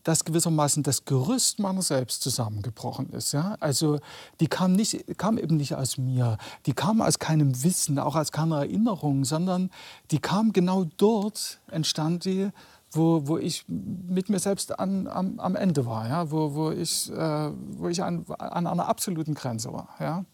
dass 0.04 0.26
gewissermaßen 0.26 0.84
das 0.84 1.06
Gerüst 1.06 1.60
meiner 1.60 1.82
selbst 1.82 2.22
zusammengebrochen 2.22 3.10
ist. 3.12 3.32
Ja? 3.32 3.56
Also 3.60 4.00
die 4.40 4.48
kam, 4.48 4.74
nicht, 4.74 5.18
kam 5.18 5.38
eben 5.38 5.58
nicht 5.58 5.76
aus 5.76 5.98
mir, 5.98 6.38
die 6.66 6.74
kam 6.74 7.02
aus 7.02 7.20
keinem 7.20 7.64
Wissen, 7.64 8.00
auch 8.00 8.16
aus 8.16 8.32
keiner 8.32 8.58
Erinnerung, 8.60 9.26
sondern 9.26 9.70
die 10.12 10.20
kam 10.20 10.54
genau 10.54 10.86
dort, 10.98 11.60
entstand 11.72 12.26
die, 12.26 12.50
wo, 12.92 13.28
wo 13.28 13.38
ich 13.38 13.66
mit 13.68 14.30
mir 14.30 14.40
selbst 14.40 14.78
an, 14.78 15.08
am, 15.08 15.40
am 15.40 15.56
Ende 15.56 15.86
war, 15.86 16.08
ja? 16.08 16.30
wo, 16.32 16.54
wo 16.54 16.72
ich, 16.72 17.12
äh, 17.12 17.52
wo 17.78 17.88
ich 17.88 18.04
an, 18.04 18.26
an 18.38 18.68
einer 18.68 18.88
absoluten 18.88 19.34
Grenze 19.34 19.74
war. 19.74 19.90
Ja? 20.00 20.26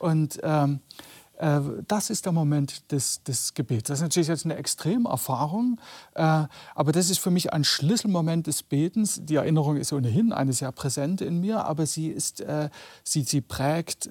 Und 0.00 0.38
ähm, 0.42 0.80
äh, 1.38 1.60
das 1.86 2.10
ist 2.10 2.24
der 2.26 2.32
Moment 2.32 2.90
des, 2.92 3.22
des 3.22 3.54
Gebets. 3.54 3.88
Das 3.88 3.98
ist 3.98 4.02
natürlich 4.02 4.28
jetzt 4.28 4.44
eine 4.44 4.56
Extremerfahrung, 4.56 5.80
äh, 6.14 6.22
aber 6.74 6.92
das 6.92 7.10
ist 7.10 7.18
für 7.18 7.30
mich 7.30 7.52
ein 7.52 7.64
Schlüsselmoment 7.64 8.46
des 8.46 8.62
Betens. 8.62 9.20
Die 9.22 9.36
Erinnerung 9.36 9.76
ist 9.76 9.92
ohnehin 9.92 10.32
eine 10.32 10.52
sehr 10.52 10.72
präsente 10.72 11.24
in 11.24 11.40
mir, 11.40 11.64
aber 11.64 11.86
sie, 11.86 12.08
ist, 12.08 12.40
äh, 12.40 12.70
sie, 13.04 13.22
sie 13.22 13.40
prägt 13.40 14.08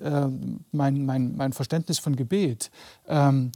mein, 0.71 1.05
mein, 1.05 1.35
mein 1.35 1.53
Verständnis 1.53 1.99
von 1.99 2.15
Gebet. 2.15 2.71
Ähm, 3.07 3.51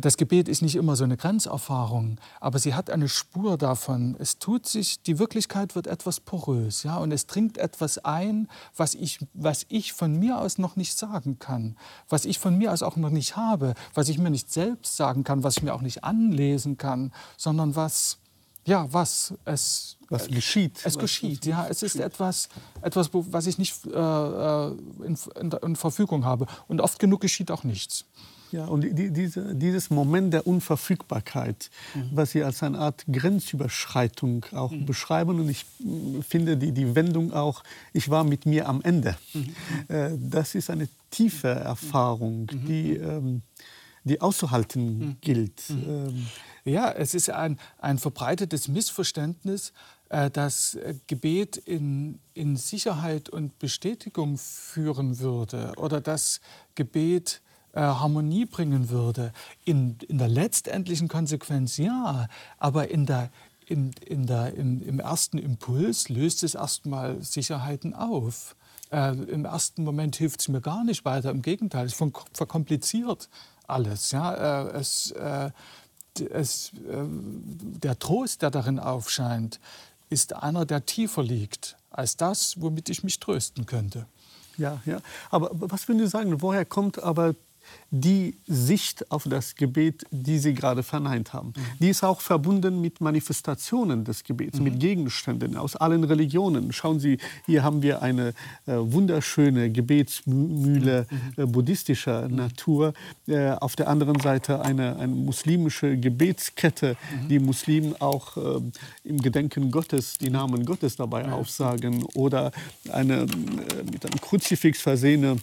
das 0.00 0.16
Gebet 0.16 0.48
ist 0.48 0.62
nicht 0.62 0.74
immer 0.74 0.96
so 0.96 1.04
eine 1.04 1.16
Grenzerfahrung, 1.16 2.18
aber 2.40 2.58
sie 2.58 2.74
hat 2.74 2.90
eine 2.90 3.08
Spur 3.08 3.56
davon. 3.56 4.16
Es 4.18 4.38
tut 4.38 4.66
sich, 4.66 5.00
die 5.02 5.18
Wirklichkeit 5.18 5.74
wird 5.76 5.86
etwas 5.86 6.20
porös, 6.20 6.82
ja, 6.82 6.96
und 6.96 7.12
es 7.12 7.26
dringt 7.26 7.58
etwas 7.58 7.98
ein, 7.98 8.48
was 8.76 8.94
ich, 8.94 9.20
was 9.34 9.66
ich 9.68 9.92
von 9.92 10.18
mir 10.18 10.38
aus 10.38 10.58
noch 10.58 10.76
nicht 10.76 10.98
sagen 10.98 11.38
kann, 11.38 11.76
was 12.08 12.24
ich 12.24 12.38
von 12.38 12.58
mir 12.58 12.72
aus 12.72 12.82
auch 12.82 12.96
noch 12.96 13.10
nicht 13.10 13.36
habe, 13.36 13.74
was 13.94 14.08
ich 14.08 14.18
mir 14.18 14.30
nicht 14.30 14.52
selbst 14.52 14.96
sagen 14.96 15.22
kann, 15.22 15.44
was 15.44 15.58
ich 15.58 15.62
mir 15.62 15.74
auch 15.74 15.82
nicht 15.82 16.02
anlesen 16.02 16.76
kann, 16.76 17.12
sondern 17.36 17.76
was, 17.76 18.18
ja, 18.64 18.92
was 18.92 19.34
es 19.44 19.96
was 20.08 20.28
geschieht. 20.28 20.78
Es 20.78 20.96
was, 20.96 20.98
geschieht, 20.98 21.40
was, 21.40 21.46
ja. 21.46 21.66
Es 21.68 21.82
ist 21.82 21.96
etwas, 21.96 22.48
etwas, 22.82 23.10
was 23.12 23.46
ich 23.46 23.58
nicht 23.58 23.86
äh, 23.86 23.90
äh, 23.90 24.72
in, 25.04 25.18
in, 25.40 25.50
in 25.50 25.76
Verfügung 25.76 26.24
habe. 26.24 26.46
Und 26.68 26.80
oft 26.80 26.98
genug 26.98 27.20
geschieht 27.20 27.50
auch 27.50 27.64
nichts. 27.64 28.04
Ja, 28.54 28.66
und 28.66 28.82
die, 28.82 29.10
diese, 29.10 29.52
dieses 29.52 29.90
Moment 29.90 30.32
der 30.32 30.46
Unverfügbarkeit, 30.46 31.70
mhm. 31.92 32.10
was 32.12 32.30
Sie 32.30 32.44
als 32.44 32.62
eine 32.62 32.78
Art 32.78 33.04
Grenzüberschreitung 33.10 34.46
auch 34.52 34.70
mhm. 34.70 34.86
beschreiben. 34.86 35.40
Und 35.40 35.48
ich 35.48 35.66
mm, 35.80 36.20
finde 36.20 36.56
die, 36.56 36.70
die 36.70 36.94
Wendung 36.94 37.32
auch, 37.32 37.64
ich 37.92 38.10
war 38.10 38.22
mit 38.22 38.46
mir 38.46 38.68
am 38.68 38.80
Ende. 38.82 39.16
Mhm. 39.32 39.54
Äh, 39.88 40.10
das 40.16 40.54
ist 40.54 40.70
eine 40.70 40.88
tiefe 41.10 41.48
Erfahrung, 41.48 42.42
mhm. 42.42 42.64
die 42.64 42.96
ähm, 42.96 43.42
die 44.04 44.20
auszuhalten 44.20 44.98
mhm. 44.98 45.16
gilt. 45.20 45.70
Mhm. 45.70 45.84
Ähm. 45.88 46.26
Ja, 46.64 46.92
es 46.92 47.14
ist 47.14 47.30
ein, 47.30 47.58
ein 47.78 47.98
verbreitetes 47.98 48.68
Missverständnis, 48.68 49.72
äh, 50.10 50.30
dass 50.30 50.74
äh, 50.74 50.94
Gebet 51.06 51.56
in, 51.56 52.20
in 52.34 52.56
Sicherheit 52.56 53.28
und 53.28 53.58
Bestätigung 53.58 54.38
führen 54.38 55.18
würde 55.18 55.72
oder 55.76 56.00
dass 56.00 56.40
Gebet 56.74 57.40
äh, 57.74 57.80
Harmonie 57.80 58.44
bringen 58.44 58.88
würde. 58.88 59.32
In, 59.64 59.96
in 60.08 60.18
der 60.18 60.28
letztendlichen 60.28 61.08
Konsequenz 61.08 61.76
ja, 61.76 62.28
aber 62.58 62.88
in 62.90 63.06
der, 63.06 63.30
in, 63.66 63.92
in 64.06 64.26
der, 64.26 64.54
im, 64.54 64.80
im 64.82 65.00
ersten 65.00 65.38
Impuls 65.38 66.08
löst 66.08 66.42
es 66.42 66.54
erstmal 66.54 67.22
Sicherheiten 67.22 67.94
auf. 67.94 68.54
Äh, 68.92 69.14
Im 69.14 69.44
ersten 69.44 69.82
Moment 69.82 70.16
hilft 70.16 70.40
es 70.40 70.48
mir 70.48 70.60
gar 70.60 70.84
nicht 70.84 71.04
weiter, 71.04 71.30
im 71.30 71.42
Gegenteil, 71.42 71.86
es 71.86 71.94
verkompliziert 72.32 73.28
alles. 73.66 74.10
Ja? 74.12 74.66
Äh, 74.66 74.78
es, 74.78 75.10
äh, 75.12 75.50
es, 76.30 76.72
äh, 76.88 77.04
der 77.08 77.98
Trost, 77.98 78.42
der 78.42 78.50
darin 78.50 78.78
aufscheint, 78.78 79.58
ist 80.10 80.34
einer, 80.34 80.64
der 80.64 80.86
tiefer 80.86 81.22
liegt 81.22 81.76
als 81.90 82.16
das, 82.16 82.60
womit 82.60 82.88
ich 82.88 83.02
mich 83.02 83.18
trösten 83.18 83.66
könnte. 83.66 84.06
Ja, 84.58 84.80
ja. 84.84 85.00
Aber 85.30 85.50
was 85.52 85.88
würden 85.88 85.98
Sie 86.00 86.08
sagen, 86.08 86.40
woher 86.42 86.64
kommt 86.64 87.02
aber 87.02 87.34
die 87.90 88.36
Sicht 88.46 89.10
auf 89.10 89.24
das 89.24 89.54
Gebet, 89.54 90.04
die 90.10 90.38
Sie 90.38 90.54
gerade 90.54 90.82
verneint 90.82 91.32
haben. 91.32 91.48
Mhm. 91.48 91.62
Die 91.80 91.88
ist 91.88 92.02
auch 92.02 92.20
verbunden 92.20 92.80
mit 92.80 93.00
Manifestationen 93.00 94.04
des 94.04 94.24
Gebets, 94.24 94.58
mhm. 94.58 94.64
mit 94.64 94.80
Gegenständen 94.80 95.56
aus 95.56 95.76
allen 95.76 96.04
Religionen. 96.04 96.72
Schauen 96.72 96.98
Sie, 96.98 97.18
hier 97.46 97.62
haben 97.62 97.82
wir 97.82 98.02
eine 98.02 98.34
äh, 98.66 98.74
wunderschöne 98.76 99.70
Gebetsmühle 99.70 101.06
mhm. 101.08 101.42
äh, 101.42 101.46
buddhistischer 101.46 102.28
mhm. 102.28 102.36
Natur. 102.36 102.94
Äh, 103.26 103.50
auf 103.50 103.76
der 103.76 103.88
anderen 103.88 104.18
Seite 104.20 104.60
eine, 104.60 104.96
eine 104.96 105.14
muslimische 105.14 105.96
Gebetskette, 105.96 106.96
mhm. 107.22 107.28
die 107.28 107.38
Muslimen 107.38 108.00
auch 108.00 108.36
äh, 108.36 108.60
im 109.04 109.18
Gedenken 109.20 109.70
Gottes 109.70 110.18
die 110.18 110.30
Namen 110.30 110.64
Gottes 110.64 110.96
dabei 110.96 111.22
ja. 111.22 111.32
aufsagen. 111.32 112.04
Oder 112.14 112.52
eine 112.90 113.22
äh, 113.22 113.26
mit 113.90 114.04
einem 114.04 114.20
Kruzifix 114.20 114.80
versehene 114.80 115.36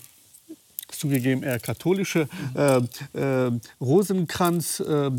zugegeben 0.93 1.43
eher 1.43 1.59
katholische 1.59 2.27
äh, 2.55 2.81
äh, 3.13 3.51
Rosenkranz. 3.79 4.79
Äh, 4.79 5.11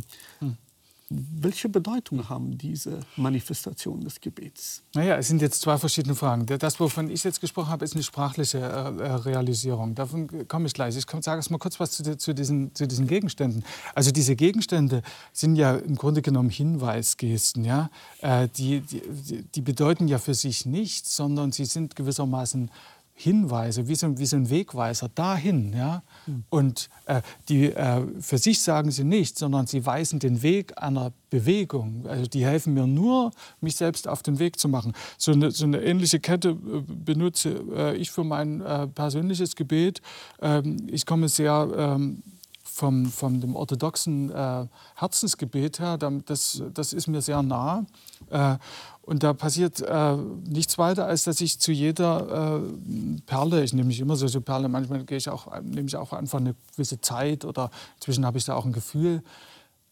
welche 1.40 1.68
Bedeutung 1.68 2.28
haben 2.28 2.56
diese 2.56 3.00
Manifestationen 3.16 4.04
des 4.04 4.20
Gebets? 4.20 4.82
Naja, 4.94 5.16
es 5.16 5.28
sind 5.28 5.42
jetzt 5.42 5.60
zwei 5.60 5.76
verschiedene 5.76 6.14
Fragen. 6.14 6.46
Das, 6.46 6.80
wovon 6.80 7.10
ich 7.10 7.22
jetzt 7.24 7.40
gesprochen 7.40 7.68
habe, 7.68 7.84
ist 7.84 7.94
eine 7.94 8.02
sprachliche 8.02 8.58
äh, 8.58 9.02
äh 9.02 9.12
Realisierung. 9.14 9.94
Davon 9.94 10.48
komme 10.48 10.66
ich 10.66 10.74
gleich. 10.74 10.96
Ich 10.96 11.04
sage 11.04 11.38
erst 11.38 11.50
mal 11.50 11.58
kurz 11.58 11.78
was 11.80 11.92
zu, 11.92 12.16
zu, 12.16 12.34
diesen, 12.34 12.74
zu, 12.74 12.86
diesen, 12.86 13.06
Gegenständen. 13.06 13.64
Also 13.94 14.10
diese 14.10 14.36
Gegenstände 14.36 15.02
sind 15.32 15.56
ja 15.56 15.76
im 15.76 15.96
Grunde 15.96 16.22
genommen 16.22 16.50
Hinweisgesten. 16.50 17.64
Ja? 17.64 17.90
Äh, 18.20 18.48
die, 18.56 18.80
die, 18.80 19.42
die 19.42 19.60
bedeuten 19.60 20.08
ja 20.08 20.18
für 20.18 20.34
sich 20.34 20.66
nichts, 20.66 21.16
sondern 21.16 21.52
sie 21.52 21.64
sind 21.64 21.96
gewissermaßen 21.96 22.70
Hinweise, 23.14 23.88
wie 23.88 23.94
so, 23.94 24.18
wie 24.18 24.26
so 24.26 24.36
ein 24.36 24.50
Wegweiser 24.50 25.08
dahin. 25.08 25.72
Ja? 25.74 26.02
Mhm. 26.26 26.44
Und 26.50 26.88
äh, 27.06 27.20
die, 27.48 27.66
äh, 27.66 28.02
für 28.20 28.38
sich 28.38 28.60
sagen 28.60 28.90
sie 28.90 29.04
nicht, 29.04 29.38
sondern 29.38 29.66
sie 29.66 29.84
weisen 29.84 30.18
den 30.18 30.42
Weg 30.42 30.82
einer 30.82 31.12
Bewegung. 31.30 32.06
Also 32.08 32.26
die 32.26 32.44
helfen 32.44 32.74
mir 32.74 32.86
nur, 32.86 33.30
mich 33.60 33.76
selbst 33.76 34.08
auf 34.08 34.22
den 34.22 34.38
Weg 34.38 34.58
zu 34.58 34.68
machen. 34.68 34.92
So 35.18 35.32
eine, 35.32 35.50
so 35.50 35.64
eine 35.64 35.82
ähnliche 35.82 36.20
Kette 36.20 36.50
äh, 36.50 36.82
benutze 36.86 37.62
äh, 37.74 37.96
ich 37.96 38.10
für 38.10 38.24
mein 38.24 38.60
äh, 38.60 38.86
persönliches 38.88 39.56
Gebet. 39.56 40.00
Ähm, 40.40 40.88
ich 40.90 41.06
komme 41.06 41.28
sehr 41.28 41.68
ähm, 41.76 42.22
vom, 42.64 43.06
vom 43.06 43.40
dem 43.40 43.54
orthodoxen 43.54 44.30
äh, 44.30 44.66
Herzensgebet 44.94 45.78
her, 45.78 45.98
das, 45.98 46.62
das 46.72 46.92
ist 46.94 47.06
mir 47.06 47.20
sehr 47.20 47.42
nah. 47.42 47.84
Und 49.02 49.24
da 49.24 49.32
passiert 49.32 49.80
äh, 49.80 50.16
nichts 50.16 50.78
weiter, 50.78 51.06
als 51.06 51.24
dass 51.24 51.40
ich 51.40 51.58
zu 51.58 51.72
jeder 51.72 52.60
äh, 52.62 53.20
Perle, 53.26 53.64
ich 53.64 53.72
nehme 53.72 53.88
nicht 53.88 54.00
immer 54.00 54.14
solche 54.14 54.40
Perle, 54.40 54.68
manchmal 54.68 55.04
gehe 55.04 55.18
ich 55.18 55.28
auch, 55.28 55.60
nehme 55.60 55.88
ich 55.88 55.96
auch 55.96 56.12
einfach 56.12 56.38
eine 56.38 56.54
gewisse 56.72 57.00
Zeit 57.00 57.44
oder 57.44 57.70
inzwischen 57.96 58.24
habe 58.24 58.38
ich 58.38 58.44
da 58.44 58.54
auch 58.54 58.64
ein 58.64 58.72
Gefühl, 58.72 59.22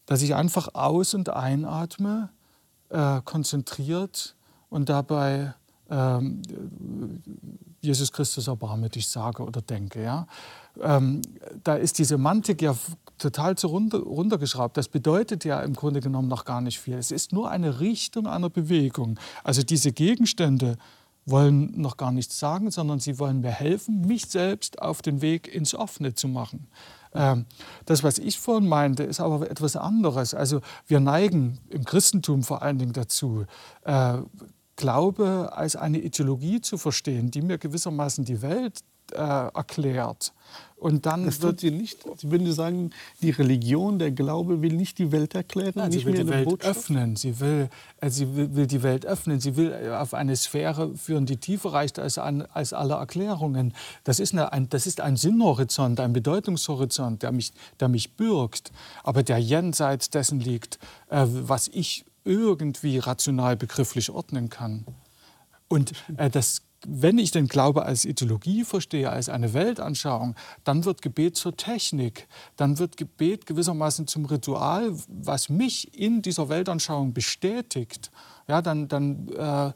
dass 0.05 0.21
ich 0.21 0.33
einfach 0.33 0.75
aus- 0.75 1.13
und 1.13 1.29
einatme, 1.29 2.29
äh, 2.89 3.21
konzentriert 3.23 4.35
und 4.69 4.89
dabei 4.89 5.53
ähm, 5.89 6.41
Jesus 7.81 8.11
Christus 8.11 8.47
erbarme 8.47 8.89
dich 8.89 9.07
sage 9.07 9.43
oder 9.43 9.61
denke. 9.61 10.01
Ja? 10.01 10.25
Ähm, 10.79 11.21
da 11.63 11.75
ist 11.75 11.99
die 11.99 12.05
Semantik 12.05 12.61
ja 12.61 12.75
total 13.21 13.57
zu 13.57 13.67
runter, 13.67 13.99
runtergeschraubt. 13.99 14.75
Das 14.77 14.87
bedeutet 14.87 15.45
ja 15.45 15.61
im 15.61 15.73
Grunde 15.73 16.01
genommen 16.01 16.27
noch 16.27 16.45
gar 16.45 16.61
nicht 16.61 16.79
viel. 16.79 16.95
Es 16.95 17.11
ist 17.11 17.31
nur 17.31 17.49
eine 17.49 17.79
Richtung 17.79 18.27
einer 18.27 18.49
Bewegung. 18.49 19.19
Also 19.43 19.63
diese 19.63 19.91
Gegenstände 19.91 20.77
wollen 21.25 21.79
noch 21.79 21.97
gar 21.97 22.11
nichts 22.11 22.39
sagen, 22.39 22.71
sondern 22.71 22.99
sie 22.99 23.19
wollen 23.19 23.41
mir 23.41 23.51
helfen, 23.51 24.01
mich 24.01 24.25
selbst 24.25 24.81
auf 24.81 25.01
den 25.01 25.21
Weg 25.21 25.53
ins 25.53 25.75
Offene 25.75 26.15
zu 26.15 26.27
machen. 26.27 26.67
Ähm, 27.13 27.45
das, 27.85 28.03
was 28.03 28.17
ich 28.17 28.39
vorhin 28.39 28.67
meinte, 28.67 29.03
ist 29.03 29.19
aber 29.19 29.49
etwas 29.49 29.75
anderes. 29.75 30.33
Also 30.33 30.61
wir 30.87 30.99
neigen 30.99 31.59
im 31.69 31.85
Christentum 31.85 32.43
vor 32.43 32.61
allen 32.61 32.79
Dingen 32.79 32.93
dazu, 32.93 33.45
äh, 33.83 34.17
Glaube 34.77 35.51
als 35.53 35.75
eine 35.75 35.99
Ideologie 35.99 36.59
zu 36.59 36.77
verstehen, 36.77 37.29
die 37.29 37.43
mir 37.43 37.59
gewissermaßen 37.59 38.25
die 38.25 38.41
Welt 38.41 38.79
äh, 39.13 39.17
erklärt. 39.17 40.33
Und 40.81 41.05
dann 41.05 41.25
das 41.25 41.43
wird 41.43 41.59
sie 41.59 41.69
nicht. 41.69 41.99
Sie 42.17 42.31
würden 42.31 42.51
sagen, 42.51 42.89
die 43.21 43.29
Religion, 43.29 43.99
der 43.99 44.09
Glaube 44.09 44.63
will 44.63 44.73
nicht 44.73 44.97
die 44.97 45.11
Welt 45.11 45.35
erklären, 45.35 45.73
Nein, 45.75 45.89
nicht 45.91 45.99
sie 45.99 46.05
will 46.07 46.15
die 46.15 46.27
Welt 46.27 46.45
Botschaft? 46.45 46.79
öffnen. 46.79 47.15
Sie 47.15 47.39
will, 47.39 47.69
äh, 47.97 48.09
sie 48.09 48.35
will, 48.35 48.55
will, 48.55 48.65
die 48.65 48.81
Welt 48.81 49.05
öffnen. 49.05 49.39
Sie 49.39 49.55
will 49.55 49.71
äh, 49.71 49.89
auf 49.91 50.15
eine 50.15 50.35
Sphäre 50.35 50.97
führen, 50.97 51.27
die 51.27 51.37
tiefer 51.37 51.73
reicht 51.73 51.99
als, 51.99 52.17
an, 52.17 52.41
als 52.53 52.73
alle 52.73 52.95
Erklärungen. 52.95 53.75
Das 54.03 54.19
ist, 54.19 54.33
eine, 54.33 54.51
ein, 54.53 54.69
das 54.69 54.87
ist 54.87 55.01
ein 55.01 55.17
Sinnhorizont, 55.17 55.99
ein 55.99 56.13
Bedeutungshorizont, 56.13 57.21
der 57.21 57.31
mich, 57.31 57.53
der 57.79 57.87
mich 57.87 58.15
bürgt, 58.15 58.71
aber 59.03 59.21
der 59.21 59.37
jenseits 59.37 60.09
dessen 60.09 60.39
liegt, 60.39 60.79
äh, 61.11 61.25
was 61.27 61.67
ich 61.67 62.05
irgendwie 62.23 62.97
rational 62.97 63.55
begrifflich 63.55 64.09
ordnen 64.09 64.49
kann. 64.49 64.83
Und 65.67 65.93
äh, 66.17 66.31
das, 66.31 66.63
wenn 66.87 67.17
ich 67.17 67.31
den 67.31 67.47
Glaube 67.47 67.83
als 67.85 68.05
Ideologie 68.05 68.63
verstehe, 68.63 69.09
als 69.09 69.29
eine 69.29 69.53
Weltanschauung, 69.53 70.35
dann 70.63 70.85
wird 70.85 71.01
Gebet 71.01 71.35
zur 71.35 71.55
Technik. 71.55 72.27
Dann 72.55 72.79
wird 72.79 72.97
Gebet 72.97 73.45
gewissermaßen 73.45 74.07
zum 74.07 74.25
Ritual, 74.25 74.93
was 75.07 75.49
mich 75.49 75.97
in 75.97 76.21
dieser 76.21 76.49
Weltanschauung 76.49 77.13
bestätigt. 77.13 78.11
Ja, 78.47 78.61
dann, 78.61 78.87
dann, 78.87 79.27
äh, 79.29 79.71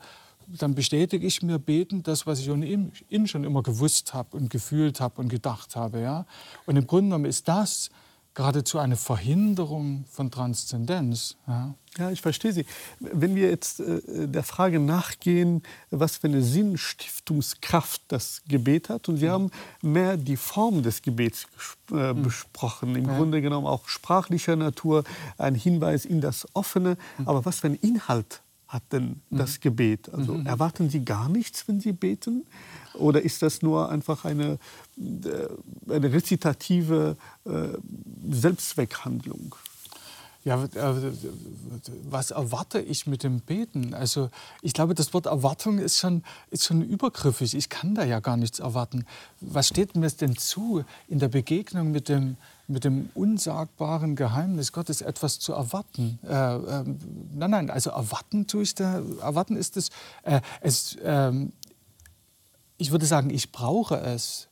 dann 0.47 0.75
bestätige 0.75 1.25
ich 1.25 1.41
mir 1.41 1.59
betend 1.59 2.07
das, 2.07 2.25
was 2.25 2.39
ich 2.39 2.49
ohnehin 2.49 2.91
schon 3.25 3.43
immer 3.43 3.61
gewusst 3.61 4.13
habe 4.13 4.35
und 4.37 4.49
gefühlt 4.49 4.99
habe 4.99 5.21
und 5.21 5.29
gedacht 5.29 5.75
habe. 5.75 6.01
Ja? 6.01 6.25
Und 6.65 6.75
im 6.75 6.87
Grunde 6.87 7.09
genommen 7.09 7.25
ist 7.25 7.47
das 7.47 7.89
geradezu 8.35 8.79
eine 8.79 8.97
Verhinderung 8.97 10.05
von 10.11 10.29
Transzendenz. 10.29 11.37
Ja. 11.47 11.73
ja, 11.97 12.11
ich 12.11 12.21
verstehe 12.21 12.51
Sie. 12.51 12.65
Wenn 12.99 13.33
wir 13.35 13.49
jetzt 13.49 13.79
äh, 13.79 14.27
der 14.27 14.43
Frage 14.43 14.79
nachgehen, 14.79 15.63
was 15.89 16.17
für 16.17 16.27
eine 16.27 16.41
Sinnstiftungskraft 16.41 18.01
das 18.09 18.43
Gebet 18.47 18.89
hat, 18.89 19.07
und 19.09 19.21
wir 19.21 19.29
ja. 19.29 19.33
haben 19.33 19.51
mehr 19.81 20.17
die 20.17 20.35
Form 20.35 20.83
des 20.83 21.01
Gebets 21.01 21.47
äh, 21.91 22.13
mhm. 22.13 22.23
besprochen, 22.23 22.95
im 22.95 23.07
ja. 23.07 23.17
Grunde 23.17 23.41
genommen 23.41 23.65
auch 23.67 23.87
sprachlicher 23.87 24.57
Natur, 24.57 25.05
ein 25.37 25.55
Hinweis 25.55 26.03
in 26.03 26.19
das 26.19 26.45
Offene, 26.53 26.97
mhm. 27.17 27.27
aber 27.29 27.45
was 27.45 27.61
für 27.61 27.67
ein 27.67 27.75
Inhalt 27.75 28.41
hat 28.67 28.83
denn 28.91 29.21
mhm. 29.29 29.37
das 29.37 29.61
Gebet? 29.61 30.13
Also 30.13 30.33
mhm. 30.33 30.45
erwarten 30.45 30.89
Sie 30.89 31.05
gar 31.05 31.29
nichts, 31.29 31.67
wenn 31.69 31.79
Sie 31.79 31.93
beten? 31.93 32.45
Oder 32.97 33.21
ist 33.21 33.41
das 33.41 33.61
nur 33.61 33.89
einfach 33.89 34.25
eine, 34.25 34.57
äh, 34.97 35.93
eine 35.93 36.13
rezitative 36.13 37.17
äh, 37.45 37.69
Selbstzweckhandlung? 38.29 39.55
Ja, 40.45 40.63
äh, 40.63 41.11
was 42.07 42.29
erwarte 42.29 42.79
ich 42.79 43.07
mit 43.07 43.23
dem 43.23 43.39
Beten? 43.39 43.95
Also 43.95 44.29
ich 44.61 44.73
glaube, 44.73 44.93
das 44.93 45.11
Wort 45.11 45.25
Erwartung 45.25 45.79
ist 45.79 45.97
schon, 45.97 46.23
ist 46.51 46.65
schon 46.65 46.83
übergriffig. 46.83 47.55
Ich 47.55 47.69
kann 47.69 47.95
da 47.95 48.03
ja 48.03 48.19
gar 48.19 48.37
nichts 48.37 48.59
erwarten. 48.59 49.05
Was 49.41 49.69
steht 49.69 49.95
mir 49.95 50.07
denn 50.07 50.37
zu, 50.37 50.85
in 51.07 51.17
der 51.17 51.29
Begegnung 51.29 51.89
mit 51.89 52.09
dem, 52.09 52.37
mit 52.67 52.83
dem 52.83 53.09
unsagbaren 53.15 54.15
Geheimnis 54.15 54.71
Gottes 54.71 55.01
etwas 55.01 55.39
zu 55.39 55.53
erwarten? 55.53 56.19
Äh, 56.23 56.27
äh, 56.27 56.83
nein, 57.33 57.49
nein, 57.49 57.69
also 57.71 57.89
erwarten 57.89 58.45
tue 58.45 58.61
ich 58.61 58.75
da, 58.75 59.01
erwarten 59.21 59.55
ist 59.55 59.77
es, 59.77 59.89
äh, 60.21 60.41
es 60.61 60.95
ähm, 61.03 61.53
ich 62.77 62.91
würde 62.91 63.05
sagen, 63.05 63.29
ich 63.29 63.51
brauche 63.51 63.97
es. 63.97 64.47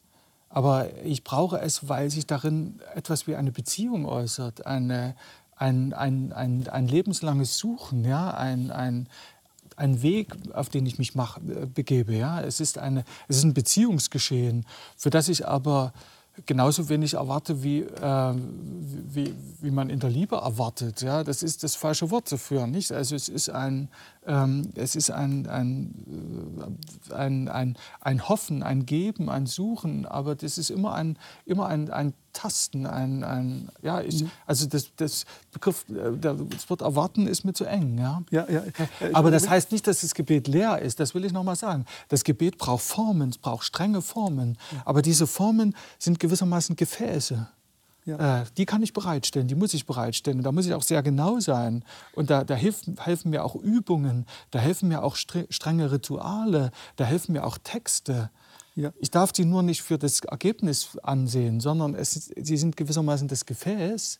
Aber 0.50 0.88
ich 1.03 1.24
brauche 1.24 1.60
es, 1.60 1.89
weil 1.89 2.12
sich 2.12 2.27
darin 2.27 2.80
etwas 2.94 3.25
wie 3.25 3.36
eine 3.36 3.51
Beziehung 3.51 4.06
äußert, 4.06 4.68
eine, 4.68 5.15
ein, 5.56 5.94
ein, 5.94 6.32
ein, 6.32 6.68
ein 6.68 6.88
lebenslanges 6.88 7.58
Suchen, 7.58 8.06
ja? 8.06 8.32
ein, 8.32 8.70
ein, 8.70 9.10
ein 9.77 10.03
Weg, 10.03 10.36
auf 10.53 10.70
den 10.70 10.86
ich 10.86 11.00
mich 11.00 11.15
mach, 11.15 11.39
begebe. 11.74 12.15
Ja? 12.15 12.39
Es, 12.42 12.60
ist 12.60 12.77
eine, 12.77 13.03
es 13.27 13.38
ist 13.38 13.44
ein 13.46 13.56
Beziehungsgeschehen, 13.56 14.65
für 14.96 15.10
das 15.10 15.27
ich 15.27 15.48
aber 15.48 15.92
genauso 16.46 16.90
wenig 16.90 17.13
erwarte, 17.13 17.63
wie, 17.63 17.82
äh, 17.82 18.36
wie, 18.36 19.36
wie 19.62 19.72
man 19.72 19.90
in 19.90 20.00
der 20.00 20.10
Liebe 20.10 20.38
erwartet. 20.38 21.02
Ja? 21.02 21.24
Das 21.24 21.44
ist 21.44 21.63
das 21.63 21.75
falsche 21.75 22.10
Wort 22.12 22.32
dafür. 22.32 22.68
Nicht? 22.68 22.92
Also 22.92 23.16
es 23.16 23.30
ist 23.30 23.50
ein, 23.50 23.90
ähm, 24.25 24.72
es 24.75 24.96
ist 24.96 25.12
ein, 25.12 25.48
ein, 25.48 26.75
äh, 27.10 27.13
ein, 27.13 27.48
ein, 27.48 27.78
ein 28.02 28.28
Hoffen, 28.30 28.63
ein 28.63 28.86
Geben, 28.86 29.30
ein 29.30 29.46
Suchen, 29.46 30.06
aber 30.06 30.36
das 30.36 30.58
ist 30.58 30.70
immer 30.70 30.94
ein, 30.94 31.18
immer 31.46 31.68
ein, 31.68 31.92
ein 31.92 32.13
Tasten, 32.34 32.86
ein, 32.86 33.24
ein 33.24 33.70
ja, 33.82 34.02
ich, 34.02 34.24
mhm. 34.24 34.32
also 34.46 34.66
das, 34.68 34.88
das 34.98 35.25
Begriff, 35.52 35.86
äh, 35.90 36.18
das 36.18 36.70
Wort 36.70 36.82
erwarten 36.82 37.28
ist 37.28 37.46
mir 37.46 37.54
zu 37.54 37.66
eng. 37.66 37.98
Ja? 37.98 38.22
Ja, 38.32 38.50
ja. 38.50 38.63
Aber 39.13 39.32
das 39.32 39.48
heißt 39.48 39.72
nicht, 39.72 39.88
dass 39.88 40.02
das 40.02 40.13
Gebet 40.13 40.48
leer 40.48 40.80
ist, 40.80 41.00
das 41.00 41.16
will 41.16 41.25
ich 41.25 41.32
noch 41.32 41.44
mal 41.44 41.56
sagen. 41.56 41.86
Das 42.10 42.24
Gebet 42.24 42.58
braucht 42.58 42.84
Formen, 42.84 43.30
es 43.30 43.38
braucht 43.38 43.63
strenge 43.63 44.02
Formen, 44.02 44.58
aber 44.86 45.02
diese 45.02 45.28
Formen 45.28 45.75
sind 46.00 46.20
gewissermaßen 46.20 46.75
Gefäße. 46.75 47.48
Ja. 48.06 48.42
Äh, 48.42 48.46
die 48.58 48.66
kann 48.66 48.84
ich 48.84 48.94
bereitstellen, 48.94 49.48
die 49.48 49.56
muss 49.56 49.74
ich 49.74 49.86
bereitstellen. 49.86 50.40
Und 50.40 50.44
da 50.44 50.52
muss 50.52 50.66
ich 50.66 50.74
auch 50.74 50.84
sehr 50.84 51.02
genau 51.04 51.40
sein. 51.40 51.84
Und 52.13 52.30
da, 52.30 52.44
da 52.44 52.56
helfen, 52.56 52.98
helfen 53.00 53.32
mir 53.32 53.44
auch 53.44 53.56
Übungen, 53.56 54.25
da 54.52 54.60
helfen 54.60 54.90
mir 54.90 55.04
auch 55.04 55.16
strenge 55.16 55.92
Rituale, 55.92 56.72
da 56.98 57.06
helfen 57.06 57.34
mir 57.34 57.46
auch 57.46 57.58
Texte. 57.58 58.30
Ja. 58.75 58.92
Ich 59.00 59.12
darf 59.12 59.32
sie 59.36 59.46
nur 59.46 59.62
nicht 59.62 59.82
für 59.82 59.98
das 59.98 60.22
Ergebnis 60.22 60.98
ansehen, 61.03 61.60
sondern 61.60 61.94
es, 61.94 62.13
sie 62.13 62.58
sind 62.58 62.75
gewissermaßen 62.75 63.27
das 63.27 63.46
Gefäß, 63.46 64.20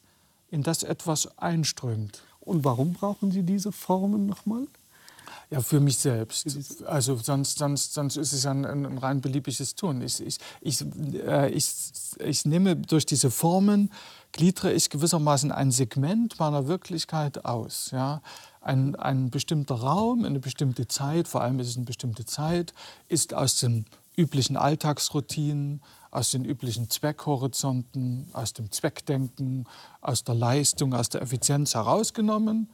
in 0.52 0.62
das 0.62 0.84
etwas 0.84 1.38
einströmt. 1.40 2.22
Und 2.40 2.64
warum 2.64 2.94
brauchen 2.94 3.32
Sie 3.32 3.44
diese 3.44 3.72
Formen 3.72 4.28
nochmal? 4.28 4.68
Ja, 5.50 5.62
für 5.62 5.80
mich 5.80 5.98
selbst. 5.98 6.84
Also 6.86 7.16
sonst, 7.16 7.60
sonst, 7.60 7.94
sonst 7.94 8.18
ist 8.18 8.34
es 8.34 8.46
ein, 8.46 8.66
ein 8.66 8.98
rein 8.98 9.22
beliebiges 9.22 9.76
Tun. 9.76 10.02
Ich, 10.02 10.20
ich, 10.20 10.38
ich, 10.62 10.84
äh, 11.26 11.50
ich, 11.50 11.68
ich 12.20 12.46
nehme 12.46 12.76
durch 12.76 13.06
diese 13.06 13.30
Formen, 13.30 13.92
gliedere 14.32 14.74
ich 14.74 14.90
gewissermaßen 14.90 15.52
ein 15.52 15.72
Segment 15.72 16.40
meiner 16.40 16.68
Wirklichkeit 16.68 17.46
aus. 17.46 17.90
Ja? 17.92 18.22
Ein, 18.62 18.96
ein 18.96 19.30
bestimmter 19.30 19.76
Raum, 19.76 20.26
eine 20.26 20.40
bestimmte 20.40 20.88
Zeit, 20.88 21.28
vor 21.28 21.42
allem 21.42 21.60
ist 21.60 21.70
es 21.70 21.76
eine 21.78 21.86
bestimmte 21.86 22.26
Zeit, 22.26 22.74
ist 23.08 23.34
aus 23.34 23.60
den 23.60 23.86
üblichen 24.18 24.58
Alltagsroutinen, 24.58 25.82
aus 26.12 26.32
den 26.32 26.46
üblichen 26.46 26.90
Zweckhorizonten, 26.90 28.28
aus 28.34 28.54
dem 28.54 28.72
Zweckdenken, 28.72 29.66
aus 30.02 30.24
der 30.24 30.36
Leistung, 30.36 30.94
aus 30.94 31.10
der 31.10 31.22
Effizienz 31.24 31.74
herausgenommen. 31.74 32.70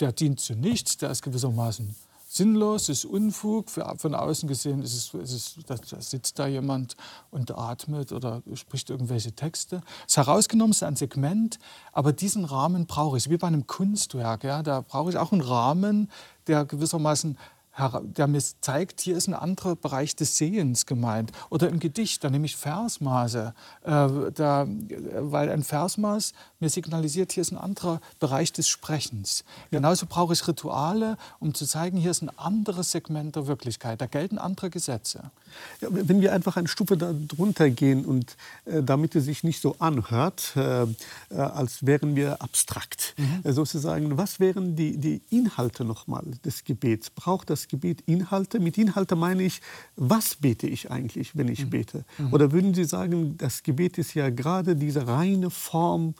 Der 0.00 0.12
dient 0.12 0.40
zu 0.40 0.54
nichts, 0.54 0.98
der 0.98 1.10
ist 1.10 1.22
gewissermaßen 1.22 1.94
sinnlos, 2.32 2.88
ist 2.88 3.04
Unfug. 3.04 3.70
Von 3.70 4.14
außen 4.14 4.48
gesehen 4.48 4.82
ist 4.82 4.94
es, 4.94 5.14
ist 5.14 5.32
es, 5.32 5.64
da 5.66 6.00
sitzt 6.00 6.38
da 6.38 6.46
jemand 6.46 6.96
und 7.30 7.56
atmet 7.56 8.12
oder 8.12 8.42
spricht 8.54 8.90
irgendwelche 8.90 9.32
Texte. 9.32 9.82
Es 10.06 10.12
ist 10.12 10.16
herausgenommen, 10.16 10.70
es 10.70 10.78
ist 10.78 10.82
ein 10.84 10.96
Segment, 10.96 11.58
aber 11.92 12.12
diesen 12.12 12.44
Rahmen 12.44 12.86
brauche 12.86 13.18
ich. 13.18 13.28
Wie 13.28 13.36
bei 13.36 13.46
einem 13.46 13.66
Kunstwerk. 13.66 14.44
Ja, 14.44 14.62
da 14.62 14.80
brauche 14.80 15.10
ich 15.10 15.18
auch 15.18 15.32
einen 15.32 15.42
Rahmen, 15.42 16.10
der 16.46 16.64
gewissermaßen 16.64 17.36
der 18.02 18.26
mir 18.26 18.42
zeigt, 18.60 19.00
hier 19.00 19.16
ist 19.16 19.28
ein 19.28 19.34
anderer 19.34 19.76
Bereich 19.76 20.14
des 20.14 20.36
Sehens 20.36 20.84
gemeint. 20.84 21.32
Oder 21.48 21.68
im 21.68 21.78
Gedicht, 21.78 22.22
da 22.22 22.28
nehme 22.28 22.44
ich 22.44 22.56
Versmaße, 22.56 23.54
äh, 23.82 24.08
da, 24.34 24.66
weil 25.18 25.50
ein 25.50 25.62
Versmaß 25.62 26.32
mir 26.60 26.68
signalisiert, 26.68 27.32
hier 27.32 27.40
ist 27.40 27.50
ein 27.50 27.58
anderer 27.58 28.00
Bereich 28.20 28.52
des 28.52 28.68
Sprechens. 28.68 29.44
Ja. 29.70 29.78
Genauso 29.78 30.06
brauche 30.06 30.34
ich 30.34 30.46
Rituale, 30.46 31.16
um 31.40 31.54
zu 31.54 31.66
zeigen, 31.66 31.96
hier 31.96 32.10
ist 32.10 32.22
ein 32.22 32.30
anderes 32.38 32.90
Segment 32.90 33.36
der 33.36 33.46
Wirklichkeit. 33.46 34.00
Da 34.00 34.06
gelten 34.06 34.38
andere 34.38 34.70
Gesetze. 34.70 35.30
Ja, 35.80 35.88
wenn 35.90 36.20
wir 36.20 36.32
einfach 36.32 36.56
eine 36.56 36.68
Stufe 36.68 36.96
darunter 36.96 37.70
gehen 37.70 38.04
und 38.04 38.36
äh, 38.64 38.82
damit 38.82 39.14
es 39.16 39.24
sich 39.24 39.44
nicht 39.44 39.60
so 39.60 39.76
anhört, 39.78 40.52
äh, 40.56 40.82
äh 40.82 40.86
als 41.30 41.84
wären 41.84 42.16
wir 42.16 42.40
abstrakt, 42.42 43.14
mhm. 43.16 43.40
Äh, 43.44 43.52
sozusagen, 43.52 44.16
was 44.16 44.40
wären 44.40 44.76
die, 44.76 44.96
die 44.98 45.22
Inhalte 45.30 45.84
nochmal 45.84 46.24
des 46.44 46.64
Gebets? 46.64 47.10
Braucht 47.10 47.50
das 47.50 47.61
das 47.62 47.68
Gebet 47.68 48.02
Inhalte. 48.06 48.60
Mit 48.60 48.78
Inhalte 48.78 49.16
meine 49.16 49.42
ich, 49.42 49.60
was 49.96 50.34
bete 50.36 50.66
ich 50.66 50.90
eigentlich, 50.90 51.36
wenn 51.36 51.48
ich 51.48 51.64
mhm. 51.66 51.70
bete? 51.70 52.04
Mhm. 52.18 52.32
Oder 52.32 52.52
würden 52.52 52.74
Sie 52.74 52.84
sagen, 52.84 53.36
das 53.38 53.62
Gebet 53.62 53.98
ist 53.98 54.14
ja 54.14 54.30
gerade 54.30 54.76
diese 54.76 55.06
reine 55.06 55.50
Form 55.50 56.14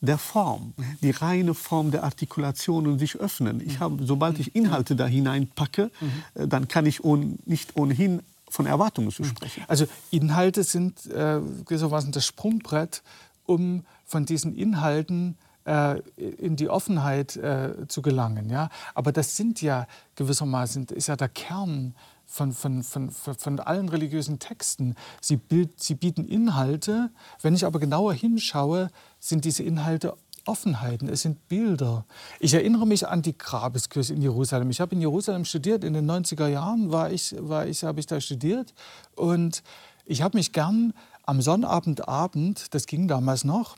der 0.00 0.18
Form, 0.18 0.74
mhm. 0.76 0.84
die 1.02 1.10
reine 1.10 1.54
Form 1.54 1.90
der 1.90 2.04
Artikulation 2.04 2.86
und 2.86 2.98
sich 3.00 3.16
öffnen. 3.16 3.60
Ich 3.64 3.80
habe, 3.80 4.04
sobald 4.04 4.38
ich 4.38 4.54
Inhalte 4.54 4.94
da 4.94 5.06
hineinpacke, 5.06 5.90
äh, 6.34 6.46
dann 6.46 6.68
kann 6.68 6.86
ich 6.86 7.02
ohn, 7.02 7.38
nicht 7.44 7.76
ohnehin 7.76 8.22
von 8.48 8.66
Erwartungen 8.66 9.10
zu 9.10 9.24
sprechen. 9.24 9.64
Also 9.66 9.86
Inhalte 10.10 10.62
sind 10.62 11.06
äh, 11.06 11.40
gewissermaßen 11.66 12.12
das 12.12 12.24
Sprungbrett, 12.24 13.02
um 13.44 13.84
von 14.06 14.24
diesen 14.24 14.54
Inhalten 14.54 15.36
äh, 15.68 16.00
in 16.16 16.56
die 16.56 16.68
Offenheit 16.68 17.36
äh, 17.36 17.86
zu 17.88 18.00
gelangen. 18.02 18.48
Ja? 18.48 18.70
Aber 18.94 19.12
das 19.12 19.36
sind 19.36 19.60
ja 19.60 19.86
gewissermaßen, 20.16 20.86
ist 20.86 21.08
ja 21.08 21.16
der 21.16 21.28
Kern 21.28 21.94
von, 22.24 22.52
von, 22.52 22.82
von, 22.82 23.10
von 23.10 23.60
allen 23.60 23.88
religiösen 23.88 24.38
Texten. 24.38 24.94
Sie, 25.20 25.36
bild, 25.36 25.80
sie 25.80 25.94
bieten 25.94 26.24
Inhalte. 26.24 27.10
Wenn 27.42 27.54
ich 27.54 27.64
aber 27.64 27.78
genauer 27.78 28.14
hinschaue, 28.14 28.90
sind 29.20 29.44
diese 29.44 29.62
Inhalte 29.62 30.16
Offenheiten, 30.46 31.10
es 31.10 31.20
sind 31.22 31.46
Bilder. 31.48 32.06
Ich 32.40 32.54
erinnere 32.54 32.86
mich 32.86 33.06
an 33.06 33.20
die 33.20 33.36
Grabeskirche 33.36 34.14
in 34.14 34.22
Jerusalem. 34.22 34.70
Ich 34.70 34.80
habe 34.80 34.94
in 34.94 35.02
Jerusalem 35.02 35.44
studiert, 35.44 35.84
in 35.84 35.92
den 35.92 36.10
90er 36.10 36.46
Jahren 36.46 36.90
war 36.90 37.10
ich, 37.10 37.36
war 37.38 37.66
ich, 37.66 37.84
habe 37.84 38.00
ich 38.00 38.06
da 38.06 38.18
studiert. 38.18 38.72
Und 39.14 39.62
ich 40.06 40.22
habe 40.22 40.38
mich 40.38 40.52
gern 40.52 40.94
am 41.26 41.42
Sonnabendabend, 41.42 42.72
das 42.72 42.86
ging 42.86 43.08
damals 43.08 43.44
noch, 43.44 43.76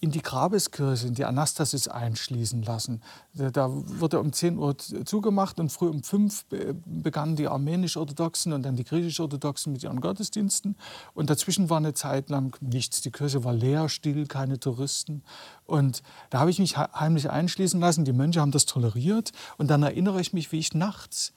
in 0.00 0.10
die 0.10 0.22
Grabeskirche, 0.22 1.06
in 1.06 1.14
die 1.14 1.26
Anastasis 1.26 1.86
einschließen 1.86 2.62
lassen. 2.62 3.02
Da 3.34 3.68
wurde 3.70 4.18
um 4.18 4.32
10 4.32 4.56
Uhr 4.56 4.78
zugemacht 4.78 5.60
und 5.60 5.70
früh 5.70 5.88
um 5.88 6.02
5 6.02 6.46
begannen 6.86 7.36
die 7.36 7.46
armenisch-orthodoxen 7.46 8.54
und 8.54 8.62
dann 8.62 8.76
die 8.76 8.84
griechisch-orthodoxen 8.84 9.74
mit 9.74 9.82
ihren 9.82 10.00
Gottesdiensten. 10.00 10.76
Und 11.12 11.28
dazwischen 11.28 11.68
war 11.68 11.76
eine 11.76 11.92
Zeit 11.92 12.30
lang 12.30 12.56
nichts. 12.62 13.02
Die 13.02 13.10
Kirche 13.10 13.44
war 13.44 13.52
leer, 13.52 13.90
still, 13.90 14.26
keine 14.26 14.58
Touristen. 14.58 15.22
Und 15.66 16.02
da 16.30 16.40
habe 16.40 16.50
ich 16.50 16.58
mich 16.58 16.78
heimlich 16.78 17.28
einschließen 17.28 17.78
lassen. 17.78 18.06
Die 18.06 18.14
Mönche 18.14 18.40
haben 18.40 18.50
das 18.50 18.64
toleriert. 18.64 19.32
Und 19.58 19.68
dann 19.68 19.82
erinnere 19.82 20.22
ich 20.22 20.32
mich, 20.32 20.52
wie 20.52 20.58
ich 20.58 20.72
nachts 20.72 21.34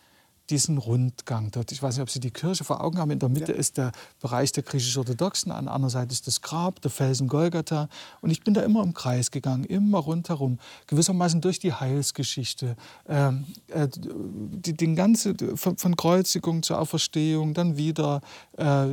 diesen 0.50 0.78
Rundgang 0.78 1.52
dort. 1.52 1.72
Ich 1.72 1.82
weiß 1.84 1.96
nicht, 1.96 2.04
ob 2.04 2.10
Sie 2.10 2.20
die 2.20 2.32
Kirche 2.32 2.64
vor 2.64 2.84
Augen 2.84 2.98
haben. 2.98 3.12
In 3.12 3.20
der 3.20 3.30
Mitte 3.30 3.52
ja. 3.52 3.58
ist 3.58 3.78
der 3.78 3.92
Bereich 4.22 4.52
der 4.52 4.64
griechisch-orthodoxen, 4.64 5.52
an 5.52 5.66
der 5.66 5.74
anderen 5.74 5.92
Seite 5.92 6.14
ist 6.14 6.28
das 6.28 6.42
Grab, 6.42 6.82
der 6.82 6.92
Felsen 6.92 7.28
Golgatha. 7.28 7.90
Und 8.22 8.32
ich 8.32 8.44
bin 8.44 8.54
da 8.54 8.62
immer 8.62 8.84
im 8.84 8.94
Kreis 8.94 9.32
gegangen, 9.32 9.64
immer 9.66 10.00
rundherum, 10.00 10.60
gewissermaßen 10.88 11.42
durch 11.42 11.60
die 11.60 11.74
Heilsgeschichte, 11.74 12.76
ähm, 13.08 13.46
äh, 13.68 13.88
die, 13.90 14.74
den 14.74 14.96
ganze, 14.96 15.36
von, 15.56 15.78
von, 15.78 15.96
Kreuzigung 15.96 16.64
zur 16.64 16.80
Auferstehung, 16.80 17.54
dann 17.54 17.78
wieder 17.78 18.22
äh, 18.58 18.88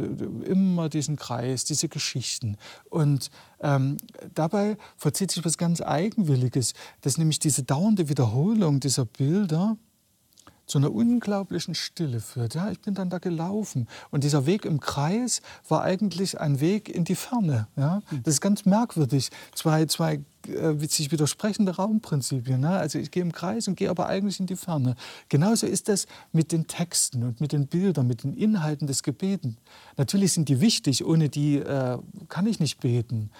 immer 0.44 0.88
diesen 0.88 1.16
Kreis, 1.16 1.64
diese 1.64 1.88
Geschichten. 1.88 2.56
Und 2.90 3.30
ähm, 3.60 3.96
dabei 4.34 4.76
verzieht 4.96 5.30
sich 5.30 5.44
was 5.44 5.58
ganz 5.58 5.80
Eigenwilliges, 5.80 6.74
dass 7.00 7.18
nämlich 7.18 7.38
diese 7.38 7.62
dauernde 7.62 8.08
Wiederholung 8.08 8.80
dieser 8.80 9.04
Bilder, 9.04 9.76
zu 10.66 10.78
einer 10.78 10.92
unglaublichen 10.92 11.74
Stille 11.74 12.20
führt. 12.20 12.54
Ja, 12.54 12.70
ich 12.70 12.80
bin 12.80 12.94
dann 12.94 13.10
da 13.10 13.18
gelaufen 13.18 13.88
und 14.10 14.24
dieser 14.24 14.46
Weg 14.46 14.64
im 14.64 14.80
Kreis 14.80 15.42
war 15.68 15.82
eigentlich 15.82 16.40
ein 16.40 16.60
Weg 16.60 16.88
in 16.88 17.04
die 17.04 17.14
Ferne. 17.14 17.68
Ja, 17.76 18.02
das 18.24 18.34
ist 18.34 18.40
ganz 18.40 18.64
merkwürdig. 18.64 19.30
Zwei, 19.54 19.86
zwei 19.86 20.20
äh, 20.48 20.74
sich 20.86 21.10
widersprechende 21.10 21.76
Raumprinzipien. 21.76 22.60
Ne? 22.60 22.70
Also 22.70 22.98
ich 22.98 23.10
gehe 23.10 23.22
im 23.22 23.32
Kreis 23.32 23.68
und 23.68 23.76
gehe 23.76 23.90
aber 23.90 24.06
eigentlich 24.06 24.40
in 24.40 24.46
die 24.46 24.56
Ferne. 24.56 24.94
Genauso 25.28 25.66
ist 25.66 25.88
das 25.88 26.06
mit 26.32 26.52
den 26.52 26.66
Texten 26.66 27.22
und 27.22 27.40
mit 27.40 27.52
den 27.52 27.66
Bildern, 27.66 28.06
mit 28.06 28.24
den 28.24 28.34
Inhalten 28.34 28.86
des 28.86 29.02
Gebeten. 29.02 29.56
Natürlich 29.96 30.32
sind 30.32 30.48
die 30.48 30.60
wichtig, 30.60 31.04
ohne 31.04 31.28
die 31.28 31.56
äh, 31.56 31.98
kann 32.28 32.46
ich 32.46 32.60
nicht 32.60 32.80
beten. 32.80 33.30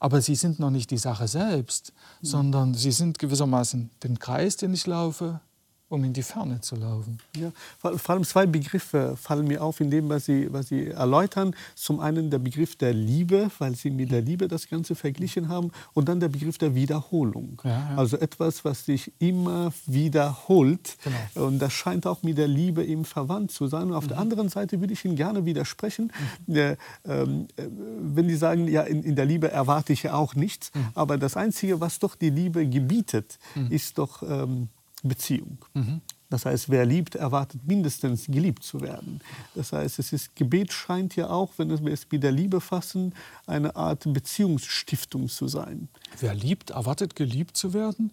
Aber 0.00 0.20
sie 0.20 0.36
sind 0.36 0.60
noch 0.60 0.70
nicht 0.70 0.90
die 0.90 0.98
Sache 0.98 1.26
selbst, 1.26 1.92
mhm. 2.20 2.26
sondern 2.26 2.74
sie 2.74 2.92
sind 2.92 3.18
gewissermaßen 3.18 3.90
den 4.02 4.18
Kreis, 4.18 4.56
den 4.56 4.74
ich 4.74 4.86
laufe, 4.86 5.40
um 5.88 6.04
in 6.04 6.12
die 6.12 6.22
Ferne 6.22 6.60
zu 6.60 6.76
laufen. 6.76 7.18
Ja, 7.36 7.50
vor 7.80 8.10
allem 8.10 8.24
zwei 8.24 8.46
Begriffe 8.46 9.16
fallen 9.16 9.46
mir 9.46 9.62
auf 9.62 9.80
in 9.80 9.90
dem, 9.90 10.08
was 10.08 10.26
Sie, 10.26 10.52
was 10.52 10.68
Sie 10.68 10.88
erläutern. 10.88 11.54
Zum 11.74 12.00
einen 12.00 12.30
der 12.30 12.38
Begriff 12.38 12.76
der 12.76 12.92
Liebe, 12.92 13.50
weil 13.58 13.74
Sie 13.74 13.90
mit 13.90 14.10
der 14.10 14.20
Liebe 14.20 14.48
das 14.48 14.68
Ganze 14.68 14.94
verglichen 14.94 15.48
haben, 15.48 15.70
und 15.94 16.08
dann 16.08 16.20
der 16.20 16.28
Begriff 16.28 16.58
der 16.58 16.74
Wiederholung. 16.74 17.60
Ja, 17.64 17.70
ja. 17.70 17.96
Also 17.96 18.18
etwas, 18.18 18.64
was 18.64 18.84
sich 18.84 19.12
immer 19.18 19.72
wiederholt. 19.86 20.98
Genau. 21.02 21.46
Und 21.46 21.58
das 21.58 21.72
scheint 21.72 22.06
auch 22.06 22.22
mit 22.22 22.36
der 22.36 22.48
Liebe 22.48 22.84
eben 22.84 23.04
verwandt 23.04 23.50
zu 23.50 23.66
sein. 23.66 23.84
Und 23.84 23.94
auf 23.94 24.04
mhm. 24.04 24.08
der 24.08 24.18
anderen 24.18 24.48
Seite 24.48 24.80
würde 24.80 24.92
ich 24.92 25.04
Ihnen 25.04 25.16
gerne 25.16 25.46
widersprechen, 25.46 26.12
mhm. 26.46 26.54
äh, 26.54 26.72
äh, 26.72 26.76
wenn 27.04 28.28
Sie 28.28 28.36
sagen, 28.36 28.68
ja, 28.68 28.82
in, 28.82 29.02
in, 29.02 29.16
der 29.16 29.24
Liebe 29.24 29.50
erwarte 29.50 29.92
ich 29.92 30.02
ja 30.02 30.14
auch 30.14 30.34
nichts. 30.34 30.70
Mhm. 30.74 30.88
Aber 30.94 31.16
das 31.16 31.36
Einzige, 31.36 31.80
was 31.80 31.98
doch 31.98 32.14
die 32.14 32.30
Liebe 32.30 32.66
gebietet, 32.66 33.38
mhm. 33.54 33.70
ist 33.70 33.98
doch 33.98 34.22
ähm, 34.22 34.68
Beziehung. 35.02 35.58
Mhm. 35.74 36.00
Das 36.30 36.44
heißt, 36.44 36.68
wer 36.68 36.84
liebt, 36.84 37.14
erwartet 37.14 37.66
mindestens 37.66 38.26
geliebt 38.26 38.62
zu 38.62 38.80
werden. 38.82 39.20
Das 39.54 39.72
heißt, 39.72 39.98
es 39.98 40.12
ist, 40.12 40.36
Gebet 40.36 40.72
scheint 40.72 41.16
ja 41.16 41.30
auch, 41.30 41.52
wenn 41.56 41.70
wir 41.70 41.92
es 41.92 42.06
mit 42.10 42.22
der 42.22 42.32
Liebe 42.32 42.60
fassen, 42.60 43.14
eine 43.46 43.76
Art 43.76 44.04
Beziehungsstiftung 44.12 45.28
zu 45.28 45.48
sein. 45.48 45.88
Wer 46.20 46.34
liebt, 46.34 46.70
erwartet 46.70 47.16
geliebt 47.16 47.56
zu 47.56 47.72
werden? 47.72 48.12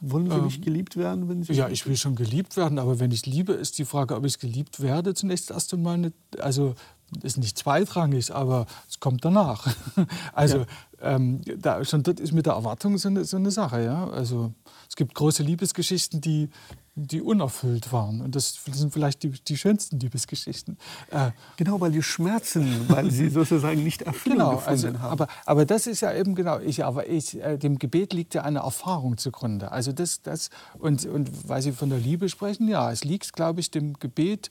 Wollen 0.00 0.28
Sie 0.28 0.36
ähm, 0.36 0.44
nicht 0.44 0.62
geliebt 0.62 0.96
werden, 0.96 1.28
wenn 1.28 1.42
Sie? 1.42 1.54
Ja, 1.54 1.70
ich 1.70 1.86
will 1.86 1.96
schon 1.96 2.16
geliebt 2.16 2.58
werden, 2.58 2.78
aber 2.78 3.00
wenn 3.00 3.10
ich 3.10 3.24
liebe, 3.24 3.54
ist 3.54 3.78
die 3.78 3.86
Frage, 3.86 4.14
ob 4.14 4.26
ich 4.26 4.38
geliebt 4.38 4.80
werde, 4.80 5.14
zunächst 5.14 5.50
erst 5.50 5.72
einmal 5.72 5.96
nicht. 5.96 6.14
Also 6.38 6.74
ist 7.22 7.38
nicht 7.38 7.56
zweitrangig, 7.58 8.34
aber 8.34 8.66
es 8.88 9.00
kommt 9.00 9.24
danach. 9.24 9.66
Also 10.32 10.58
ja. 10.58 10.66
ähm, 11.00 11.40
da, 11.58 11.84
schon 11.84 12.02
dort 12.02 12.20
ist 12.20 12.32
mit 12.32 12.46
der 12.46 12.54
Erwartung 12.54 12.98
so 12.98 13.08
eine, 13.08 13.24
so 13.24 13.36
eine 13.36 13.50
Sache. 13.50 13.82
Ja? 13.82 14.08
Also 14.10 14.52
es 14.88 14.96
gibt 14.96 15.14
große 15.14 15.42
Liebesgeschichten, 15.42 16.20
die 16.20 16.50
die 16.98 17.20
unerfüllt 17.20 17.92
waren. 17.92 18.22
Und 18.22 18.34
das 18.34 18.58
sind 18.72 18.90
vielleicht 18.90 19.22
die, 19.22 19.28
die 19.28 19.58
schönsten 19.58 20.00
Liebesgeschichten. 20.00 20.78
Äh, 21.10 21.30
genau, 21.58 21.78
weil 21.78 21.92
die 21.92 22.02
schmerzen, 22.02 22.88
weil 22.88 23.10
sie 23.10 23.28
sozusagen 23.28 23.84
nicht 23.84 24.02
erfüllt 24.02 24.36
genau, 24.36 24.62
also, 24.64 24.88
haben. 24.88 24.96
Aber, 24.96 25.28
aber 25.44 25.66
das 25.66 25.86
ist 25.86 26.00
ja 26.00 26.14
eben 26.14 26.34
genau, 26.34 26.58
ich, 26.58 26.84
aber 26.86 27.06
ich, 27.06 27.38
äh, 27.38 27.58
dem 27.58 27.78
Gebet 27.78 28.14
liegt 28.14 28.32
ja 28.32 28.42
eine 28.42 28.60
Erfahrung 28.60 29.18
zugrunde. 29.18 29.72
Also 29.72 29.92
das, 29.92 30.22
das, 30.22 30.48
und, 30.78 31.04
und 31.04 31.46
weil 31.46 31.60
Sie 31.60 31.72
von 31.72 31.90
der 31.90 31.98
Liebe 31.98 32.30
sprechen, 32.30 32.66
ja, 32.66 32.90
es 32.90 33.04
liegt, 33.04 33.34
glaube 33.34 33.60
ich, 33.60 33.70
dem 33.70 33.98
Gebet 33.98 34.50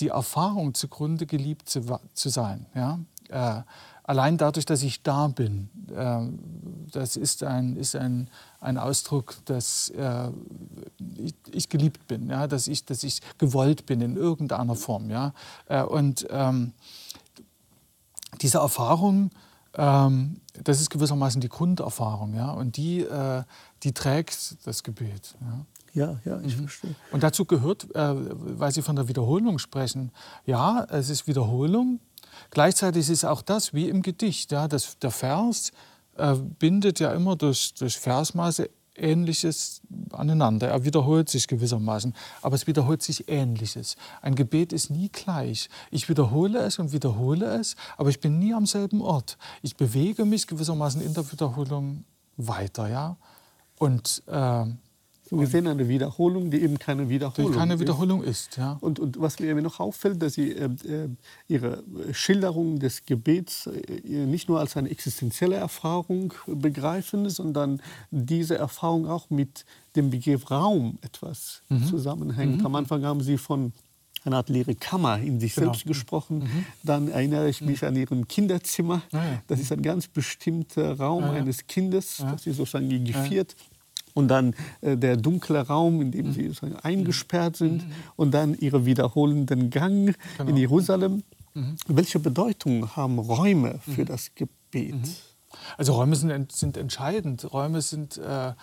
die 0.00 0.08
Erfahrung 0.08 0.74
zugrunde, 0.74 1.26
geliebt 1.26 1.68
zu, 1.68 1.98
zu 2.14 2.28
sein. 2.28 2.66
Ja? 2.74 2.98
Äh, 3.28 3.62
allein 4.04 4.36
dadurch, 4.36 4.66
dass 4.66 4.82
ich 4.82 5.02
da 5.02 5.28
bin, 5.28 5.70
äh, 5.94 6.20
das 6.90 7.16
ist 7.16 7.42
ein, 7.42 7.76
ist 7.76 7.96
ein, 7.96 8.28
ein 8.60 8.78
Ausdruck, 8.78 9.36
dass 9.44 9.90
äh, 9.90 10.30
ich, 11.16 11.34
ich, 11.50 11.68
geliebt 11.68 12.06
bin, 12.08 12.28
ja? 12.28 12.46
dass, 12.46 12.68
ich, 12.68 12.84
dass 12.84 13.02
ich 13.02 13.20
gewollt 13.38 13.86
bin 13.86 14.00
in 14.00 14.16
irgendeiner 14.16 14.74
Form. 14.74 15.10
Ja? 15.10 15.32
Äh, 15.66 15.82
und 15.82 16.26
ähm, 16.30 16.72
diese 18.40 18.58
Erfahrung, 18.58 19.30
ähm, 19.74 20.40
das 20.64 20.80
ist 20.80 20.90
gewissermaßen 20.90 21.40
die 21.40 21.48
Grunderfahrung. 21.48 22.34
Ja? 22.34 22.50
Und 22.50 22.76
die, 22.76 23.00
äh, 23.00 23.42
die 23.82 23.92
trägt 23.92 24.66
das 24.66 24.82
Gebet. 24.82 25.34
Ja? 25.40 25.64
Ja, 25.94 26.20
ja, 26.24 26.40
ich 26.40 26.56
mhm. 26.56 26.60
verstehe. 26.62 26.94
Und 27.10 27.22
dazu 27.22 27.44
gehört, 27.44 27.84
äh, 27.94 28.14
weil 28.14 28.72
Sie 28.72 28.82
von 28.82 28.96
der 28.96 29.08
Wiederholung 29.08 29.58
sprechen, 29.58 30.10
ja, 30.46 30.84
es 30.90 31.10
ist 31.10 31.26
Wiederholung, 31.26 32.00
Gleichzeitig 32.50 33.08
ist 33.08 33.24
auch 33.24 33.42
das 33.42 33.74
wie 33.74 33.88
im 33.88 34.02
Gedicht. 34.02 34.52
Ja, 34.52 34.68
das, 34.68 34.98
der 34.98 35.10
Vers 35.10 35.72
äh, 36.16 36.34
bindet 36.34 37.00
ja 37.00 37.12
immer 37.12 37.36
durch, 37.36 37.74
durch 37.74 37.98
Versmaße 37.98 38.70
Ähnliches 38.94 39.80
aneinander. 40.12 40.68
Er 40.68 40.84
wiederholt 40.84 41.30
sich 41.30 41.46
gewissermaßen, 41.48 42.14
aber 42.42 42.56
es 42.56 42.66
wiederholt 42.66 43.02
sich 43.02 43.26
Ähnliches. 43.26 43.96
Ein 44.20 44.34
Gebet 44.34 44.72
ist 44.72 44.90
nie 44.90 45.08
gleich. 45.08 45.70
Ich 45.90 46.10
wiederhole 46.10 46.58
es 46.58 46.78
und 46.78 46.92
wiederhole 46.92 47.46
es, 47.58 47.74
aber 47.96 48.10
ich 48.10 48.20
bin 48.20 48.38
nie 48.38 48.52
am 48.52 48.66
selben 48.66 49.00
Ort. 49.00 49.38
Ich 49.62 49.76
bewege 49.76 50.26
mich 50.26 50.46
gewissermaßen 50.46 51.00
in 51.00 51.14
der 51.14 51.30
Wiederholung 51.32 52.04
weiter. 52.36 52.88
Ja? 52.88 53.16
Und 53.78 54.22
äh, 54.26 54.66
wir 55.40 55.46
sehen 55.46 55.66
eine 55.66 55.88
Wiederholung, 55.88 56.50
die 56.50 56.62
eben 56.62 56.78
keine 56.78 57.08
Wiederholung, 57.08 57.52
keine 57.52 57.80
Wiederholung 57.80 58.22
ist. 58.22 58.48
ist 58.48 58.56
ja. 58.58 58.76
und, 58.80 59.00
und 59.00 59.20
was 59.20 59.38
mir 59.40 59.54
noch 59.62 59.80
auffällt, 59.80 60.20
dass 60.22 60.34
Sie 60.34 60.52
äh, 60.52 60.64
äh, 60.64 61.08
Ihre 61.48 61.82
Schilderung 62.12 62.78
des 62.78 63.04
Gebets 63.06 63.66
äh, 63.66 64.26
nicht 64.26 64.48
nur 64.48 64.60
als 64.60 64.76
eine 64.76 64.90
existenzielle 64.90 65.56
Erfahrung 65.56 66.34
begreifen, 66.46 67.30
sondern 67.30 67.80
diese 68.10 68.58
Erfahrung 68.58 69.06
auch 69.08 69.30
mit 69.30 69.64
dem 69.96 70.10
Begriff 70.10 70.50
Raum 70.50 70.98
etwas 71.02 71.62
mhm. 71.68 71.86
zusammenhängt. 71.86 72.60
Mhm. 72.60 72.66
Am 72.66 72.74
Anfang 72.74 73.04
haben 73.04 73.22
Sie 73.22 73.38
von 73.38 73.72
einer 74.24 74.36
Art 74.36 74.48
leere 74.48 74.74
Kammer 74.74 75.18
in 75.18 75.40
sich 75.40 75.54
genau. 75.54 75.72
selbst 75.72 75.86
gesprochen. 75.86 76.40
Mhm. 76.40 76.66
Dann 76.82 77.08
erinnere 77.08 77.48
ich 77.48 77.60
mich 77.60 77.82
mhm. 77.82 77.88
an 77.88 77.96
Ihrem 77.96 78.28
Kinderzimmer. 78.28 79.02
Ah, 79.12 79.16
ja. 79.16 79.42
Das 79.48 79.60
ist 79.60 79.72
ein 79.72 79.82
ganz 79.82 80.08
bestimmter 80.08 80.98
Raum 80.98 81.24
ja. 81.24 81.32
eines 81.32 81.66
Kindes, 81.66 82.18
ja. 82.18 82.32
das 82.32 82.42
Sie 82.42 82.52
sozusagen 82.52 82.88
geviert 82.88 83.56
und 84.14 84.28
dann 84.28 84.54
äh, 84.80 84.96
der 84.96 85.16
dunkle 85.16 85.66
Raum, 85.66 86.00
in 86.00 86.10
dem 86.10 86.32
sie 86.32 86.48
mhm. 86.48 86.76
eingesperrt 86.82 87.56
sind 87.56 87.86
mhm. 87.86 87.92
und 88.16 88.32
dann 88.32 88.54
ihre 88.54 88.86
wiederholenden 88.86 89.70
Gang 89.70 90.16
genau. 90.38 90.50
in 90.50 90.56
Jerusalem. 90.56 91.22
Mhm. 91.54 91.76
Welche 91.86 92.18
Bedeutung 92.18 92.96
haben 92.96 93.18
Räume 93.18 93.78
für 93.84 94.02
mhm. 94.02 94.06
das 94.06 94.34
Gebet? 94.34 94.94
Mhm. 94.94 95.16
Also 95.76 95.94
Räume 95.94 96.16
sind, 96.16 96.52
sind 96.52 96.76
entscheidend. 96.76 97.52
Räume 97.52 97.82
sind, 97.82 98.18
äh, 98.18 98.48
äh, 98.48 98.54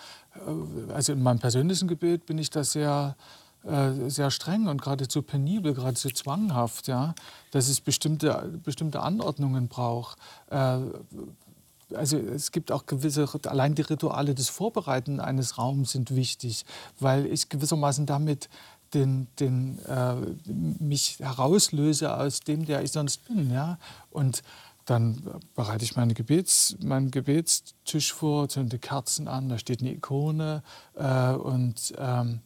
also 0.92 1.12
in 1.12 1.22
meinem 1.22 1.38
persönlichen 1.38 1.88
Gebet 1.88 2.26
bin 2.26 2.38
ich 2.38 2.50
da 2.50 2.64
sehr, 2.64 3.16
äh, 3.64 4.08
sehr 4.08 4.30
streng 4.30 4.66
und 4.66 4.82
geradezu 4.82 5.22
penibel, 5.22 5.74
geradezu 5.74 6.10
zwanghaft, 6.10 6.88
ja, 6.88 7.14
dass 7.52 7.68
es 7.68 7.80
bestimmte, 7.80 8.58
bestimmte 8.64 9.00
Anordnungen 9.00 9.68
braucht. 9.68 10.18
Äh, 10.50 10.78
also 11.94 12.16
es 12.18 12.52
gibt 12.52 12.72
auch 12.72 12.86
gewisse, 12.86 13.28
allein 13.46 13.74
die 13.74 13.82
Rituale 13.82 14.34
des 14.34 14.48
Vorbereiten 14.48 15.20
eines 15.20 15.58
Raums 15.58 15.92
sind 15.92 16.14
wichtig, 16.14 16.64
weil 16.98 17.26
ich 17.26 17.48
gewissermaßen 17.48 18.06
damit 18.06 18.48
den, 18.94 19.28
den, 19.38 19.78
äh, 19.86 20.14
mich 20.46 21.18
herauslöse 21.20 22.16
aus 22.16 22.40
dem, 22.40 22.64
der 22.64 22.82
ich 22.82 22.92
sonst 22.92 23.26
bin. 23.26 23.50
Ja? 23.50 23.78
Und 24.10 24.42
dann 24.86 25.22
bereite 25.54 25.84
ich 25.84 25.94
meine 25.94 26.14
Gebets, 26.14 26.76
meinen 26.82 27.10
Gebetstisch 27.10 28.12
vor, 28.12 28.48
zünde 28.48 28.78
Kerzen 28.78 29.28
an, 29.28 29.48
da 29.48 29.58
steht 29.58 29.80
eine 29.80 29.92
Ikone 29.92 30.62
äh, 30.96 31.32
und 31.32 31.94
ähm, 31.98 32.40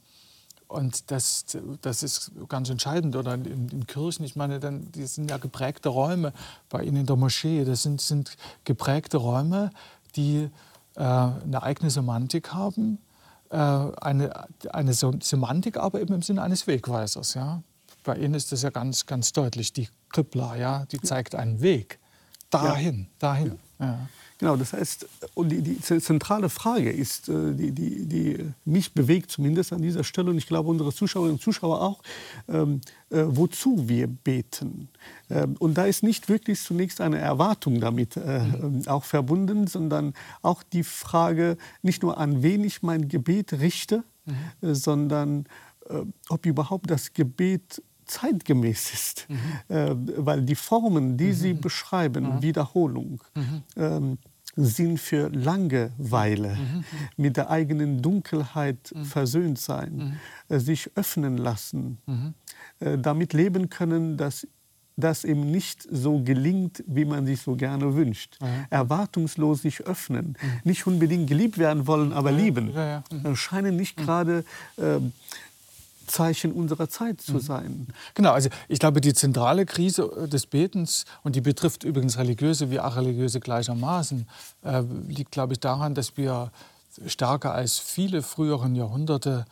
und 0.68 1.10
das, 1.10 1.44
das 1.82 2.02
ist 2.02 2.32
ganz 2.48 2.70
entscheidend. 2.70 3.16
Oder 3.16 3.34
in, 3.34 3.68
in, 3.68 3.86
Kirchen, 3.86 4.24
ich 4.24 4.36
meine, 4.36 4.60
dann, 4.60 4.90
die 4.92 5.06
sind 5.06 5.30
ja 5.30 5.36
geprägte 5.36 5.88
Räume 5.88 6.32
bei 6.68 6.82
Ihnen 6.82 6.98
in 6.98 7.06
der 7.06 7.16
Moschee. 7.16 7.64
Das 7.64 7.82
sind, 7.82 8.00
sind 8.00 8.36
geprägte 8.64 9.18
Räume, 9.18 9.70
die 10.16 10.48
äh, 10.96 11.00
eine 11.00 11.62
eigene 11.62 11.90
Semantik 11.90 12.52
haben. 12.52 12.98
Äh, 13.50 13.56
eine, 13.56 14.46
eine 14.70 14.94
Semantik 14.94 15.76
aber 15.76 16.00
eben 16.00 16.14
im 16.14 16.22
Sinne 16.22 16.42
eines 16.42 16.66
Wegweisers. 16.66 17.34
Ja? 17.34 17.62
Bei 18.02 18.16
Ihnen 18.16 18.34
ist 18.34 18.52
das 18.52 18.62
ja 18.62 18.70
ganz, 18.70 19.06
ganz 19.06 19.32
deutlich. 19.32 19.72
Die 19.72 19.88
Krippler, 20.10 20.56
ja, 20.56 20.86
die 20.86 21.00
zeigt 21.00 21.34
einen 21.34 21.60
Weg. 21.60 21.98
Dahin, 22.62 22.98
ja. 23.00 23.06
dahin. 23.18 23.58
Ja. 23.78 24.08
Genau, 24.38 24.56
das 24.56 24.72
heißt, 24.72 25.06
und 25.34 25.50
die, 25.50 25.62
die 25.62 25.80
zentrale 25.80 26.48
Frage 26.48 26.90
ist, 26.90 27.28
äh, 27.28 27.54
die, 27.54 27.70
die, 27.70 28.06
die, 28.06 28.50
mich 28.64 28.92
bewegt 28.92 29.30
zumindest 29.30 29.72
an 29.72 29.80
dieser 29.80 30.02
Stelle, 30.02 30.30
und 30.30 30.38
ich 30.38 30.46
glaube 30.46 30.68
unsere 30.68 30.92
Zuschauerinnen 30.92 31.36
und 31.36 31.40
Zuschauer 31.40 31.80
auch, 31.80 32.02
ähm, 32.48 32.80
äh, 33.10 33.22
wozu 33.26 33.88
wir 33.88 34.08
beten. 34.08 34.88
Ähm, 35.30 35.54
und 35.60 35.78
da 35.78 35.84
ist 35.84 36.02
nicht 36.02 36.28
wirklich 36.28 36.60
zunächst 36.60 37.00
eine 37.00 37.18
Erwartung 37.18 37.80
damit 37.80 38.16
äh, 38.16 38.40
mhm. 38.40 38.82
auch 38.88 39.04
verbunden, 39.04 39.68
sondern 39.68 40.14
auch 40.42 40.62
die 40.64 40.84
Frage, 40.84 41.56
nicht 41.82 42.02
nur 42.02 42.18
an 42.18 42.42
wen 42.42 42.64
ich 42.64 42.82
mein 42.82 43.08
Gebet 43.08 43.52
richte, 43.54 44.02
mhm. 44.26 44.68
äh, 44.68 44.74
sondern 44.74 45.46
äh, 45.88 46.00
ob 46.28 46.44
überhaupt 46.44 46.90
das 46.90 47.12
Gebet 47.12 47.82
zeitgemäß 48.06 48.92
ist, 48.92 49.26
mhm. 49.28 49.74
äh, 49.74 49.94
weil 50.16 50.42
die 50.42 50.54
Formen, 50.54 51.16
die 51.16 51.28
mhm. 51.28 51.34
Sie 51.34 51.54
beschreiben, 51.54 52.36
mhm. 52.36 52.42
Wiederholung, 52.42 53.22
mhm. 53.34 53.62
ähm, 53.76 54.18
sind 54.56 55.00
für 55.00 55.30
Langeweile, 55.30 56.54
mhm. 56.54 56.84
mit 57.16 57.36
der 57.36 57.50
eigenen 57.50 58.02
Dunkelheit 58.02 58.92
mhm. 58.94 59.04
versöhnt 59.04 59.58
sein, 59.58 60.18
äh, 60.48 60.58
sich 60.58 60.90
öffnen 60.94 61.38
lassen, 61.38 61.98
äh, 62.80 62.96
damit 62.98 63.32
leben 63.32 63.68
können, 63.68 64.16
dass 64.16 64.46
das 64.96 65.24
eben 65.24 65.50
nicht 65.50 65.86
so 65.90 66.20
gelingt, 66.20 66.84
wie 66.86 67.04
man 67.04 67.26
sich 67.26 67.40
so 67.40 67.56
gerne 67.56 67.94
wünscht. 67.94 68.38
Ja. 68.40 68.48
Erwartungslos 68.70 69.62
sich 69.62 69.82
öffnen, 69.82 70.36
mhm. 70.40 70.60
nicht 70.64 70.86
unbedingt 70.86 71.28
geliebt 71.28 71.58
werden 71.58 71.86
wollen, 71.86 72.12
aber 72.12 72.30
ja, 72.30 72.36
lieben, 72.36 72.72
ja, 72.72 73.02
mhm. 73.10 73.34
scheinen 73.36 73.76
nicht 73.76 73.96
gerade 73.96 74.44
äh, 74.76 74.98
Zeichen 76.06 76.52
unserer 76.52 76.88
Zeit 76.88 77.20
zu 77.20 77.34
mhm. 77.34 77.40
sein. 77.40 77.86
Genau, 78.14 78.32
also 78.32 78.48
ich 78.68 78.78
glaube, 78.78 79.00
die 79.00 79.14
zentrale 79.14 79.66
Krise 79.66 80.02
äh, 80.02 80.28
des 80.28 80.46
Betens, 80.46 81.04
und 81.22 81.36
die 81.36 81.40
betrifft 81.40 81.84
übrigens 81.84 82.18
Religiöse 82.18 82.70
wie 82.70 82.80
Areligiöse 82.80 83.40
gleichermaßen, 83.40 84.26
äh, 84.62 84.82
liegt, 85.08 85.32
glaube 85.32 85.54
ich, 85.54 85.60
daran, 85.60 85.94
dass 85.94 86.16
wir 86.16 86.50
stärker 87.06 87.54
als 87.54 87.78
viele 87.78 88.22
früheren 88.22 88.74
Jahrhunderte 88.74 89.46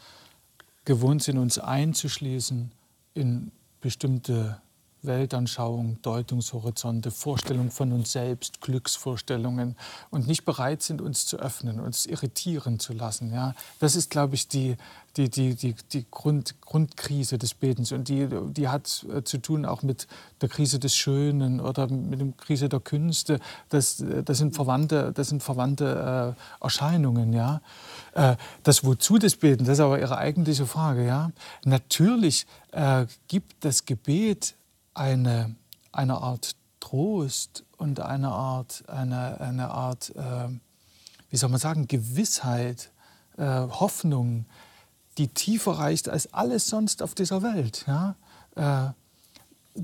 gewohnt 0.85 1.23
sind, 1.23 1.39
uns 1.39 1.59
einzuschließen 1.59 2.71
in 3.15 3.53
bestimmte 3.81 4.61
Weltanschauung, 5.03 6.01
Deutungshorizonte, 6.03 7.11
Vorstellungen 7.11 7.71
von 7.71 7.93
uns 7.93 8.13
selbst, 8.13 8.61
Glücksvorstellungen 8.61 9.77
und 10.11 10.27
nicht 10.27 10.45
bereit 10.45 10.83
sind, 10.83 11.01
uns 11.01 11.27
zu 11.27 11.39
öffnen, 11.39 11.81
uns 11.81 12.07
irritieren 12.07 12.79
zu 12.79 12.93
lassen. 12.93 13.33
Ja? 13.33 13.55
Das 13.81 13.97
ist, 13.97 14.11
glaube 14.11 14.37
ich, 14.37 14.49
die, 14.49 14.77
die, 15.17 15.29
die, 15.29 15.55
die, 15.55 15.75
die 15.93 16.07
Grund, 16.11 16.61
Grundkrise 16.61 17.37
des 17.37 17.55
Betens. 17.55 17.93
Und 17.93 18.09
die, 18.09 18.29
die 18.53 18.69
hat 18.69 19.05
äh, 19.13 19.25
zu 19.25 19.39
tun 19.39 19.67
auch 19.67 19.83
mit 19.83 20.07
der 20.41 20.49
Krise 20.49 20.79
des 20.79 20.95
Schönen 20.95 21.61
oder 21.61 21.89
mit 21.89 22.21
der 22.21 22.33
Krise 22.37 22.69
der 22.69 22.81
Künste. 22.81 23.41
Das, 23.69 24.03
das 24.25 24.39
sind 24.39 24.55
verwandte, 24.55 25.13
das 25.13 25.29
sind 25.29 25.43
verwandte 25.43 26.37
äh, 26.61 26.65
Erscheinungen. 26.65 27.33
Ja? 27.33 27.61
Äh, 28.15 28.37
das 28.63 28.85
Wozu 28.85 29.19
des 29.19 29.37
Betens, 29.37 29.67
das 29.67 29.79
ist 29.79 29.85
aber 29.85 30.01
Ihre 30.01 30.17
eigentliche 30.17 30.67
Frage. 30.67 31.05
Ja? 31.05 31.33
Natürlich 31.65 32.47
äh, 32.71 33.07
gibt 33.29 33.65
das 33.65 33.85
Gebet 33.85 34.55
eine, 34.95 35.55
eine 35.93 36.19
Art 36.19 36.57
Trost 36.81 37.65
und 37.77 38.01
eine 38.01 38.31
Art, 38.31 38.85
eine, 38.89 39.41
eine 39.41 39.71
Art 39.71 40.15
äh, 40.17 40.49
wie 41.33 41.39
soll 41.39 41.49
man 41.49 41.59
sagen, 41.59 41.89
Gewissheit, 41.89 42.93
äh, 43.39 43.45
Hoffnung, 43.45 44.45
die 45.17 45.29
tiefer 45.29 45.73
reicht 45.73 46.11
als 46.11 46.33
alles 46.35 46.67
sonst 46.67 47.03
auf 47.03 47.15
dieser 47.15 47.43
Welt. 47.43 47.87
Ja? 47.89 48.17
Äh, 48.55 48.93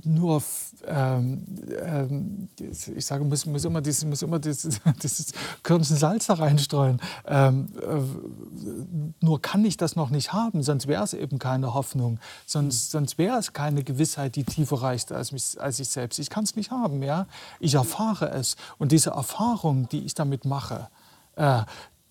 nur, 0.05 0.43
ähm, 0.87 1.45
ähm, 1.83 2.49
ich 2.59 3.07
sage, 3.07 3.25
muss, 3.25 3.47
muss 3.47 3.65
immer 3.65 3.81
dieses, 3.81 4.05
muss 4.05 4.23
immer 4.23 4.39
dieses, 4.39 4.81
dieses 5.03 5.33
Körnchen 5.63 5.97
Salz 5.97 6.27
da 6.27 6.35
reinstreuen. 6.35 7.01
Ähm, 7.27 7.69
äh, 7.81 9.25
nur 9.25 9.41
kann 9.41 9.65
ich 9.65 9.77
das 9.77 9.97
noch 9.97 10.11
nicht 10.11 10.33
haben, 10.33 10.63
sonst 10.63 10.87
wäre 10.89 11.03
es 11.05 11.15
eben 11.15 11.39
keine 11.39 11.73
Hoffnung, 11.73 12.21
sonst, 12.45 12.91
sonst 12.91 13.17
wäre 13.17 13.39
es 13.39 13.53
keine 13.53 13.83
Gewissheit, 13.83 14.37
die 14.37 14.45
tiefer 14.45 14.83
reicht 14.83 15.11
als, 15.11 15.33
mich, 15.33 15.61
als 15.61 15.81
ich 15.81 15.89
selbst. 15.89 16.19
Ich 16.19 16.29
kann 16.29 16.45
es 16.45 16.55
nicht 16.55 16.71
haben, 16.71 17.03
ja. 17.03 17.27
Ich 17.59 17.75
erfahre 17.75 18.31
es 18.31 18.57
und 18.79 18.93
diese 18.93 19.11
Erfahrung, 19.11 19.89
die 19.89 20.05
ich 20.05 20.15
damit 20.15 20.45
mache, 20.45 20.89
äh, 21.37 21.63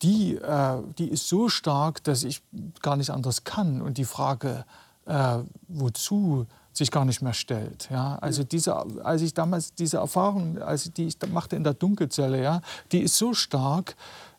die, 0.01 0.35
äh, 0.35 0.81
die 0.97 1.09
ist 1.09 1.27
so 1.27 1.49
stark, 1.49 2.03
dass 2.03 2.23
ich 2.23 2.41
gar 2.81 2.95
nicht 2.95 3.09
anders 3.09 3.43
kann. 3.43 3.81
Und 3.81 3.97
die 3.97 4.05
Frage, 4.05 4.65
äh, 5.05 5.39
wozu, 5.67 6.45
sich 6.77 6.91
gar 6.91 7.05
nicht 7.05 7.21
mehr 7.21 7.33
stellt. 7.33 7.89
Ja? 7.91 8.17
Also 8.19 8.43
diese, 8.43 8.75
als 9.03 9.21
ich 9.21 9.33
damals 9.33 9.73
diese 9.73 9.97
Erfahrung, 9.97 10.59
als 10.59 10.91
die 10.93 11.07
ich 11.07 11.17
machte 11.31 11.55
in 11.55 11.63
der 11.63 11.73
Dunkelzelle, 11.73 12.41
ja, 12.41 12.61
die 12.91 12.99
ist 12.99 13.17
so 13.17 13.33
stark, 13.33 13.95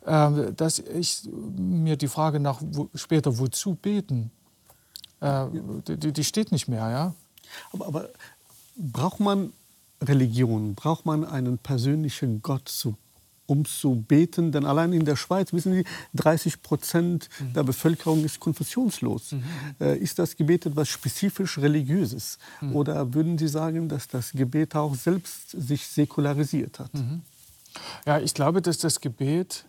äh, 0.07 0.53
dass 0.53 0.79
ich 0.79 1.29
mir 1.57 1.97
die 1.97 2.09
Frage 2.09 2.41
nach 2.41 2.61
wo, 2.63 2.89
später 2.95 3.39
wozu 3.39 3.75
beten, 3.75 4.31
äh, 5.21 5.47
die, 5.87 6.13
die, 6.13 6.25
steht 6.25 6.53
nicht 6.53 6.69
mehr. 6.69 6.91
Ja? 6.91 7.15
Aber, 7.73 7.87
aber 7.87 8.09
braucht 8.77 9.21
man 9.21 9.53
Religion, 10.03 10.75
braucht 10.75 11.07
man 11.07 11.25
einen 11.25 11.59
persönlichen 11.59 12.41
Gott 12.43 12.69
zu 12.69 12.97
um 13.49 13.65
zu 13.65 14.05
beten. 14.07 14.53
Denn 14.53 14.65
allein 14.65 14.93
in 14.93 15.05
der 15.05 15.17
Schweiz, 15.17 15.53
wissen 15.53 15.73
Sie, 15.73 15.85
30 16.15 16.63
Prozent 16.63 17.29
mhm. 17.41 17.53
der 17.55 17.63
Bevölkerung 17.65 18.25
ist 18.25 18.39
konfessionslos. 18.39 19.33
Mhm. 19.33 19.43
Äh, 19.81 19.97
ist 19.99 20.19
das 20.19 20.37
Gebet 20.37 20.67
etwas 20.67 20.89
spezifisch 20.89 21.59
Religiöses? 21.59 22.39
Mhm. 22.61 22.77
Oder 22.77 23.15
würden 23.15 23.39
Sie 23.39 23.49
sagen, 23.49 23.89
dass 23.89 24.07
das 24.07 24.33
Gebet 24.33 24.77
auch 24.77 24.95
selbst 24.95 25.51
sich 25.51 25.87
säkularisiert 25.87 26.79
hat? 26.79 26.93
Mhm. 26.95 27.23
Ja, 28.07 28.19
ich 28.19 28.35
glaube, 28.35 28.61
dass 28.61 28.79
das 28.79 29.01
Gebet 29.01 29.65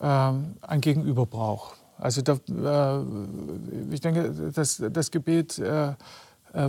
äh, 0.00 0.04
ein 0.04 0.80
Gegenüber 0.80 1.24
braucht. 1.24 1.76
Also 1.98 2.22
da, 2.22 2.32
äh, 2.34 3.94
ich 3.94 4.00
denke, 4.00 4.50
dass 4.52 4.82
das 4.90 5.10
Gebet 5.12 5.58
äh, 5.58 5.90
äh, 5.90 6.68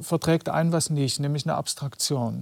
verträgt 0.00 0.50
ein 0.50 0.72
was 0.72 0.90
nicht, 0.90 1.18
nämlich 1.20 1.46
eine 1.46 1.54
Abstraktion. 1.54 2.40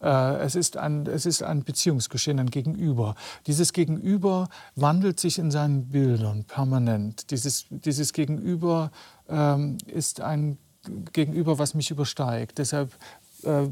Äh, 0.00 0.36
es 0.38 0.54
ist, 0.54 0.76
ein, 0.76 1.06
es 1.06 1.26
ist 1.26 1.42
ein 1.42 1.64
Beziehungsgeschehen, 1.64 2.38
ein 2.38 2.50
Gegenüber. 2.50 3.14
Dieses 3.46 3.72
Gegenüber 3.72 4.48
wandelt 4.74 5.20
sich 5.20 5.38
in 5.38 5.50
seinen 5.50 5.88
Bildern 5.88 6.44
permanent. 6.44 7.30
Dieses, 7.30 7.66
dieses 7.70 8.12
Gegenüber 8.12 8.90
ähm, 9.28 9.78
ist 9.86 10.20
ein 10.20 10.58
Gegenüber, 11.12 11.58
was 11.58 11.74
mich 11.74 11.90
übersteigt. 11.90 12.58
Deshalb 12.58 12.92
äh, 13.42 13.66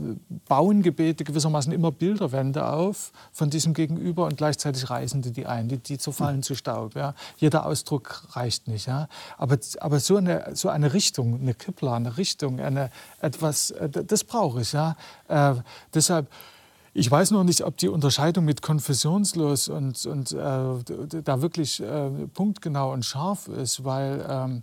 bauen 0.48 0.82
Gebete 0.82 1.24
gewissermaßen 1.24 1.72
immer 1.72 1.90
Bilderwände 1.90 2.68
auf 2.68 3.12
von 3.32 3.50
diesem 3.50 3.74
Gegenüber 3.74 4.26
und 4.26 4.36
gleichzeitig 4.36 4.88
reißen 4.90 5.22
die 5.22 5.32
die 5.32 5.46
ein, 5.46 5.68
die, 5.68 5.78
die 5.78 5.98
zerfallen 5.98 6.42
zu 6.42 6.54
Staub. 6.54 6.94
Ja. 6.94 7.14
Jeder 7.36 7.66
Ausdruck 7.66 8.24
reicht 8.32 8.68
nicht. 8.68 8.86
Ja. 8.86 9.08
Aber, 9.38 9.58
aber 9.80 10.00
so, 10.00 10.16
eine, 10.16 10.54
so 10.54 10.68
eine 10.68 10.92
Richtung, 10.92 11.40
eine 11.40 11.54
Kippler, 11.54 11.94
eine 11.94 12.16
Richtung, 12.16 12.60
eine, 12.60 12.90
etwas, 13.20 13.70
äh, 13.72 13.88
das 13.88 14.24
brauche 14.24 14.60
ich. 14.60 14.72
Ja. 14.72 14.96
Äh, 15.28 15.54
deshalb 15.92 16.28
ich 16.96 17.10
weiß 17.10 17.32
noch 17.32 17.42
nicht, 17.42 17.64
ob 17.64 17.76
die 17.76 17.88
Unterscheidung 17.88 18.44
mit 18.44 18.62
konfessionslos 18.62 19.66
und, 19.66 20.06
und 20.06 20.30
äh, 20.30 21.22
da 21.24 21.42
wirklich 21.42 21.82
äh, 21.82 22.08
punktgenau 22.32 22.92
und 22.92 23.04
scharf 23.04 23.48
ist, 23.48 23.84
weil 23.84 24.24
ähm, 24.28 24.62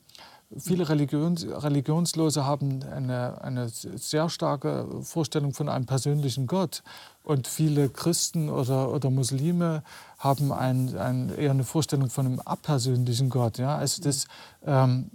Viele 0.57 0.89
Religions, 0.89 1.45
Religionslose 1.47 2.45
haben 2.45 2.83
eine, 2.83 3.41
eine 3.41 3.69
sehr 3.69 4.29
starke 4.29 4.85
Vorstellung 5.01 5.53
von 5.53 5.69
einem 5.69 5.85
persönlichen 5.85 6.45
Gott. 6.45 6.83
Und 7.23 7.47
viele 7.47 7.87
Christen 7.87 8.49
oder, 8.49 8.91
oder 8.91 9.09
Muslime 9.09 9.83
haben 10.17 10.51
ein, 10.51 10.97
ein, 10.97 11.37
eher 11.37 11.51
eine 11.51 11.63
Vorstellung 11.63 12.09
von 12.09 12.25
einem 12.25 12.39
apersönlichen 12.41 13.29
Gott. 13.29 13.59
Ja? 13.59 13.77
Also 13.77 14.01
das, 14.03 14.25
ähm, 14.65 15.09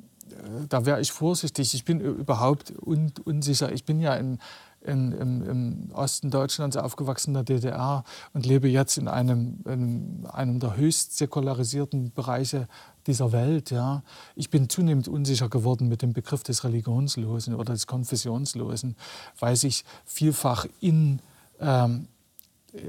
da 0.68 0.86
wäre 0.86 1.00
ich 1.00 1.12
vorsichtig. 1.12 1.74
Ich 1.74 1.84
bin 1.84 2.00
überhaupt 2.00 2.72
un, 2.84 3.12
unsicher. 3.24 3.72
Ich 3.72 3.84
bin 3.84 4.00
ja 4.00 4.14
in, 4.14 4.38
in, 4.80 5.12
im, 5.12 5.42
im, 5.48 5.90
Osten 5.92 6.30
Deutschlands 6.30 6.76
aufgewachsen, 6.76 7.30
in 7.30 7.34
der 7.34 7.42
DDR, 7.44 8.04
und 8.32 8.46
lebe 8.46 8.68
jetzt 8.68 8.96
in 8.96 9.08
einem, 9.08 9.58
in 9.66 10.26
einem 10.32 10.60
der 10.60 10.76
höchst 10.76 11.18
säkularisierten 11.18 12.12
Bereiche 12.12 12.68
dieser 13.06 13.32
Welt. 13.32 13.70
Ja. 13.70 14.02
Ich 14.34 14.50
bin 14.50 14.68
zunehmend 14.68 15.08
unsicher 15.08 15.48
geworden 15.48 15.88
mit 15.88 16.02
dem 16.02 16.12
Begriff 16.12 16.42
des 16.42 16.64
Religionslosen 16.64 17.54
oder 17.54 17.72
des 17.72 17.86
Konfessionslosen, 17.86 18.96
weil 19.38 19.56
sich 19.56 19.84
vielfach 20.04 20.66
in 20.80 21.20
ähm, 21.60 22.08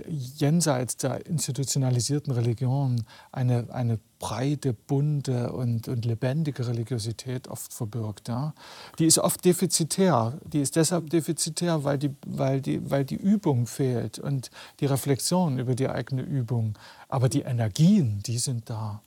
jenseits 0.07 0.97
der 0.97 1.25
institutionalisierten 1.25 2.33
Religion 2.33 3.05
eine, 3.31 3.67
eine 3.71 3.99
breite, 4.19 4.73
bunte 4.73 5.51
und, 5.53 5.87
und 5.87 6.05
lebendige 6.05 6.67
Religiosität 6.67 7.47
oft 7.47 7.73
verbirgt. 7.73 8.27
Ja. 8.27 8.53
Die 8.99 9.05
ist 9.05 9.19
oft 9.19 9.45
defizitär. 9.45 10.37
Die 10.43 10.59
ist 10.59 10.75
deshalb 10.75 11.09
defizitär, 11.09 11.83
weil 11.83 11.97
die, 11.97 12.15
weil, 12.25 12.61
die, 12.61 12.89
weil 12.89 13.05
die 13.05 13.15
Übung 13.15 13.67
fehlt 13.67 14.19
und 14.19 14.49
die 14.79 14.85
Reflexion 14.85 15.59
über 15.59 15.75
die 15.75 15.89
eigene 15.89 16.23
Übung. 16.23 16.77
Aber 17.07 17.29
die 17.29 17.41
Energien, 17.41 18.21
die 18.25 18.39
sind 18.39 18.69
da. 18.69 19.01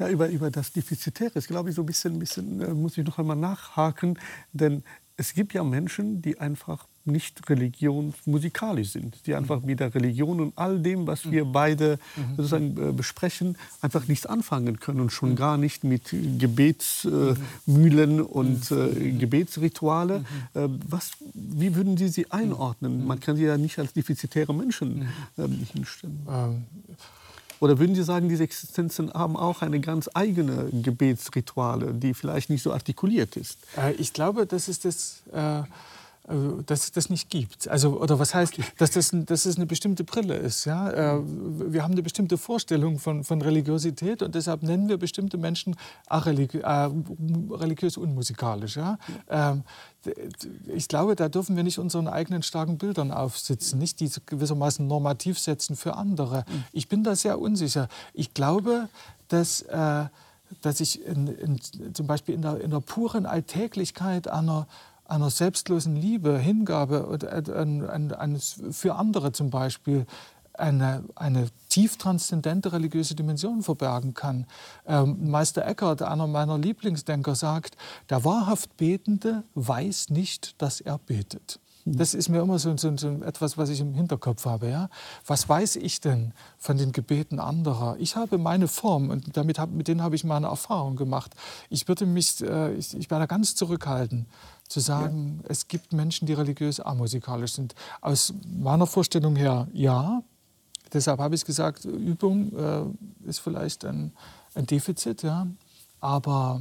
Ja, 0.00 0.08
über, 0.08 0.28
über 0.30 0.50
das 0.50 0.72
Defizitäre 0.72 1.32
ist, 1.34 1.46
glaube 1.46 1.68
ich, 1.68 1.74
so 1.76 1.82
ein 1.82 1.86
bisschen, 1.86 2.18
bisschen 2.18 2.62
äh, 2.62 2.72
muss 2.72 2.96
ich 2.96 3.06
noch 3.06 3.18
einmal 3.18 3.36
nachhaken. 3.36 4.18
Denn 4.54 4.82
es 5.18 5.34
gibt 5.34 5.52
ja 5.52 5.62
Menschen, 5.62 6.22
die 6.22 6.40
einfach 6.40 6.86
nicht 7.04 7.50
religionsmusikalisch 7.50 8.92
sind, 8.92 9.26
die 9.26 9.34
einfach 9.34 9.60
mit 9.60 9.80
der 9.80 9.94
Religion 9.94 10.40
und 10.40 10.56
all 10.56 10.80
dem, 10.80 11.06
was 11.06 11.30
wir 11.30 11.44
beide 11.44 11.98
sozusagen 12.36 12.76
äh, 12.78 12.92
besprechen, 12.92 13.58
einfach 13.82 14.08
nichts 14.08 14.24
anfangen 14.24 14.80
können 14.80 15.00
und 15.00 15.10
schon 15.10 15.36
gar 15.36 15.58
nicht 15.58 15.84
mit 15.84 16.14
Gebetsmühlen 16.38 18.18
äh, 18.18 18.22
und 18.22 18.68
Gebetsrituale. 19.18 20.24
Was, 20.54 21.10
wie 21.34 21.74
würden 21.74 21.98
Sie 21.98 22.08
sie 22.08 22.30
einordnen? 22.30 23.06
Man 23.06 23.20
kann 23.20 23.36
sie 23.36 23.44
ja 23.44 23.58
nicht 23.58 23.78
als 23.78 23.92
defizitäre 23.92 24.54
Menschen 24.54 25.08
ähm, 25.36 25.66
hinstellen. 25.72 26.20
Oder 27.60 27.78
würden 27.78 27.94
Sie 27.94 28.02
sagen, 28.02 28.28
diese 28.28 28.42
Existenzen 28.42 29.12
haben 29.12 29.36
auch 29.36 29.60
eine 29.62 29.80
ganz 29.80 30.08
eigene 30.14 30.68
Gebetsrituale, 30.72 31.92
die 31.92 32.14
vielleicht 32.14 32.48
nicht 32.48 32.62
so 32.62 32.72
artikuliert 32.72 33.36
ist? 33.36 33.58
Äh, 33.76 33.92
ich 33.92 34.12
glaube, 34.12 34.46
das 34.46 34.68
ist 34.68 34.84
das. 34.84 35.22
Äh, 35.32 35.62
dass 36.66 36.84
es 36.84 36.92
das 36.92 37.10
nicht 37.10 37.28
gibt. 37.30 37.68
Also, 37.68 38.00
oder 38.00 38.18
was 38.18 38.34
heißt, 38.34 38.54
dass 38.78 38.90
das, 38.92 39.10
dass 39.12 39.42
das 39.42 39.56
eine 39.56 39.66
bestimmte 39.66 40.04
Brille 40.04 40.36
ist. 40.36 40.64
Ja? 40.64 40.90
Äh, 40.90 41.20
wir 41.24 41.82
haben 41.82 41.92
eine 41.92 42.02
bestimmte 42.02 42.38
Vorstellung 42.38 42.98
von, 42.98 43.24
von 43.24 43.42
Religiosität 43.42 44.22
und 44.22 44.34
deshalb 44.34 44.62
nennen 44.62 44.88
wir 44.88 44.96
bestimmte 44.96 45.38
Menschen 45.38 45.76
areligiös, 46.06 46.62
äh, 46.62 46.90
religiös 47.54 47.96
unmusikalisch. 47.96 48.76
Ja? 48.76 48.98
Ähm, 49.28 49.64
ich 50.66 50.88
glaube, 50.88 51.16
da 51.16 51.28
dürfen 51.28 51.56
wir 51.56 51.62
nicht 51.62 51.78
unseren 51.78 52.08
eigenen 52.08 52.42
starken 52.42 52.78
Bildern 52.78 53.10
aufsitzen, 53.10 53.78
nicht 53.78 54.00
die 54.00 54.10
gewissermaßen 54.26 54.86
normativ 54.86 55.38
setzen 55.38 55.76
für 55.76 55.96
andere. 55.96 56.44
Mhm. 56.48 56.64
Ich 56.72 56.88
bin 56.88 57.04
da 57.04 57.16
sehr 57.16 57.38
unsicher. 57.38 57.88
Ich 58.14 58.34
glaube, 58.34 58.88
dass, 59.28 59.62
äh, 59.62 60.04
dass 60.62 60.80
ich 60.80 61.04
in, 61.04 61.26
in, 61.26 61.94
zum 61.94 62.06
Beispiel 62.06 62.34
in 62.34 62.42
der, 62.42 62.60
in 62.60 62.70
der 62.70 62.80
puren 62.80 63.26
Alltäglichkeit 63.26 64.28
einer 64.28 64.66
einer 65.10 65.30
selbstlosen 65.30 65.96
Liebe, 65.96 66.38
Hingabe 66.38 67.18
an, 67.56 68.40
für 68.70 68.94
andere 68.94 69.32
zum 69.32 69.50
Beispiel 69.50 70.06
eine, 70.54 71.04
eine 71.14 71.48
tief 71.68 71.96
transzendente 71.96 72.72
religiöse 72.72 73.14
Dimension 73.14 73.62
verbergen 73.62 74.14
kann. 74.14 74.46
Ähm, 74.86 75.30
Meister 75.30 75.66
Eckhart, 75.66 76.02
einer 76.02 76.26
meiner 76.26 76.58
Lieblingsdenker, 76.58 77.34
sagt, 77.34 77.76
der 78.10 78.24
wahrhaft 78.24 78.76
Betende 78.76 79.44
weiß 79.54 80.10
nicht, 80.10 80.60
dass 80.60 80.80
er 80.80 80.98
betet. 80.98 81.60
Das 81.86 82.12
ist 82.12 82.28
mir 82.28 82.40
immer 82.40 82.58
so, 82.58 82.76
so, 82.76 82.94
so, 82.96 83.22
etwas, 83.22 83.56
was 83.56 83.70
ich 83.70 83.80
im 83.80 83.94
Hinterkopf 83.94 84.44
habe. 84.44 84.68
Ja? 84.68 84.90
Was 85.26 85.48
weiß 85.48 85.76
ich 85.76 86.00
denn 86.00 86.34
von 86.58 86.76
den 86.76 86.92
Gebeten 86.92 87.40
anderer? 87.40 87.96
Ich 87.98 88.16
habe 88.16 88.36
meine 88.36 88.68
Form 88.68 89.08
und 89.08 89.36
damit 89.36 89.58
hab, 89.58 89.70
mit 89.70 89.88
denen 89.88 90.02
habe 90.02 90.14
ich 90.14 90.22
meine 90.22 90.48
Erfahrung 90.48 90.96
gemacht. 90.96 91.34
Ich 91.70 91.88
würde 91.88 92.04
mich, 92.04 92.42
äh, 92.42 92.74
ich, 92.74 92.94
ich 92.94 93.10
werde 93.10 93.26
ganz 93.26 93.54
zurückhalten, 93.54 94.26
zu 94.70 94.80
sagen, 94.80 95.40
ja. 95.42 95.50
es 95.50 95.68
gibt 95.68 95.92
Menschen, 95.92 96.26
die 96.26 96.32
religiös 96.32 96.80
amusikalisch 96.80 97.52
sind. 97.52 97.74
Aus 98.00 98.32
meiner 98.46 98.86
Vorstellung 98.86 99.36
her, 99.36 99.66
ja. 99.72 100.22
Deshalb 100.92 101.20
habe 101.20 101.34
ich 101.34 101.44
gesagt, 101.44 101.84
Übung 101.84 102.52
äh, 102.56 103.28
ist 103.28 103.40
vielleicht 103.40 103.84
ein, 103.84 104.12
ein 104.54 104.66
Defizit, 104.66 105.22
ja. 105.22 105.46
Aber 106.00 106.60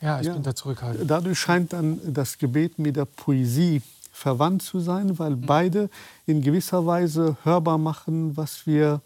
ja, 0.00 0.20
ich 0.20 0.26
ja. 0.26 0.34
bin 0.34 0.42
da 0.42 0.54
zurückhaltend. 0.54 1.10
Dadurch 1.10 1.38
scheint 1.38 1.72
dann 1.72 2.00
das 2.12 2.38
Gebet 2.38 2.78
mit 2.78 2.96
der 2.96 3.04
Poesie 3.04 3.82
verwandt 4.12 4.62
zu 4.62 4.80
sein, 4.80 5.18
weil 5.18 5.36
mhm. 5.36 5.46
beide 5.46 5.90
in 6.26 6.42
gewisser 6.42 6.84
Weise 6.86 7.36
hörbar 7.44 7.78
machen, 7.78 8.36
was 8.36 8.66
wir 8.66 9.00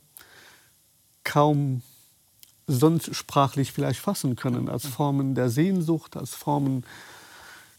kaum 1.22 1.82
sonst 2.66 3.14
sprachlich 3.14 3.72
vielleicht 3.72 4.00
fassen 4.00 4.36
können, 4.36 4.70
als 4.70 4.86
Formen 4.86 5.34
der 5.34 5.50
Sehnsucht, 5.50 6.16
als 6.16 6.34
Formen 6.34 6.84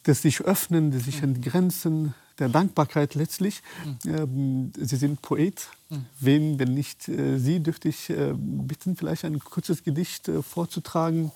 des 0.05 0.21
sich 0.21 0.41
öffnen, 0.41 0.91
des 0.91 1.05
sich 1.05 1.21
mhm. 1.21 1.35
entgrenzen, 1.35 2.13
der 2.39 2.49
Dankbarkeit 2.49 3.15
letztlich. 3.15 3.61
Mhm. 4.03 4.15
Ähm, 4.15 4.71
Sie 4.77 4.95
sind 4.97 5.21
Poet. 5.21 5.69
Wen, 6.19 6.59
wenn 6.59 6.73
nicht 6.73 7.07
äh, 7.07 7.37
Sie, 7.37 7.61
dürfte 7.61 7.89
ich 7.89 8.09
äh, 8.09 8.33
bitten, 8.35 8.95
vielleicht 8.95 9.23
ein 9.25 9.39
kurzes 9.39 9.83
Gedicht 9.83 10.27
äh, 10.27 10.41
vorzutragen, 10.41 11.31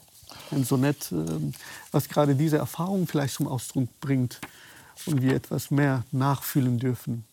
ein 0.51 0.63
Sonett, 0.63 1.11
ähm, 1.11 1.53
was 1.91 2.09
gerade 2.09 2.35
diese 2.35 2.57
Erfahrung 2.57 3.07
vielleicht 3.07 3.35
zum 3.35 3.47
Ausdruck 3.47 3.87
bringt 3.99 4.41
und 5.05 5.21
wir 5.21 5.35
etwas 5.35 5.71
mehr 5.71 6.03
nachfühlen 6.11 6.79
dürfen. 6.79 7.23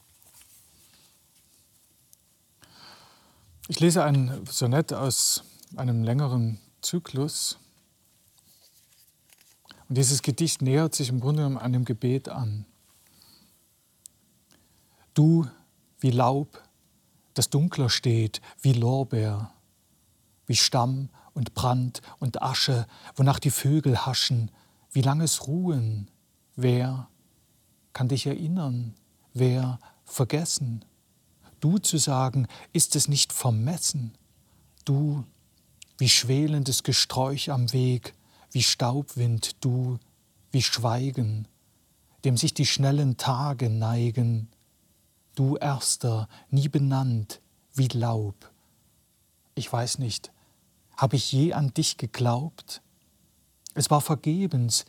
Ich 3.68 3.80
lese 3.80 4.04
ein 4.04 4.46
Sonett 4.48 4.92
aus 4.92 5.42
einem 5.74 6.04
längeren 6.04 6.60
Zyklus. 6.82 7.58
Und 9.88 9.98
dieses 9.98 10.22
Gedicht 10.22 10.62
nähert 10.62 10.94
sich 10.94 11.08
im 11.08 11.20
Grunde 11.20 11.42
genommen 11.42 11.58
einem 11.58 11.84
Gebet 11.84 12.28
an. 12.28 12.66
Du 15.14 15.46
wie 16.00 16.10
Laub, 16.10 16.62
das 17.34 17.50
dunkler 17.50 17.88
steht, 17.88 18.40
wie 18.60 18.72
Lorbeer, 18.72 19.52
wie 20.46 20.56
Stamm 20.56 21.08
und 21.34 21.54
Brand 21.54 22.02
und 22.18 22.42
Asche, 22.42 22.86
wonach 23.14 23.38
die 23.38 23.50
Vögel 23.50 24.06
haschen, 24.06 24.50
wie 24.92 25.02
langes 25.02 25.46
Ruhen, 25.46 26.08
wer 26.54 27.08
kann 27.92 28.08
dich 28.08 28.26
erinnern, 28.26 28.94
wer 29.34 29.78
vergessen? 30.04 30.84
Du 31.60 31.78
zu 31.78 31.98
sagen, 31.98 32.46
ist 32.72 32.96
es 32.96 33.08
nicht 33.08 33.32
vermessen? 33.32 34.14
Du, 34.84 35.24
wie 35.98 36.08
schwelendes 36.08 36.82
Gesträuch 36.82 37.50
am 37.50 37.72
Weg, 37.72 38.14
wie 38.56 38.62
Staubwind, 38.62 39.62
du, 39.62 39.98
wie 40.50 40.62
Schweigen, 40.62 41.46
dem 42.24 42.38
sich 42.38 42.54
die 42.54 42.64
schnellen 42.64 43.18
Tage 43.18 43.68
neigen, 43.68 44.48
du 45.34 45.58
Erster, 45.58 46.26
nie 46.48 46.70
benannt, 46.70 47.42
wie 47.74 47.88
Laub. 47.88 48.50
Ich 49.56 49.70
weiß 49.70 49.98
nicht, 49.98 50.32
habe 50.96 51.16
ich 51.16 51.30
je 51.32 51.52
an 51.52 51.74
dich 51.74 51.98
geglaubt? 51.98 52.80
Es 53.74 53.90
war 53.90 54.00
vergebens, 54.00 54.86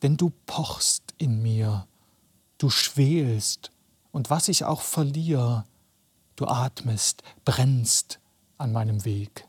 denn 0.00 0.16
du 0.16 0.32
pochst 0.46 1.12
in 1.18 1.42
mir, 1.42 1.86
du 2.56 2.70
schwelst, 2.70 3.70
und 4.12 4.30
was 4.30 4.48
ich 4.48 4.64
auch 4.64 4.80
verliere, 4.80 5.66
du 6.36 6.46
atmest, 6.46 7.22
brennst 7.44 8.18
an 8.56 8.72
meinem 8.72 9.04
Weg. 9.04 9.46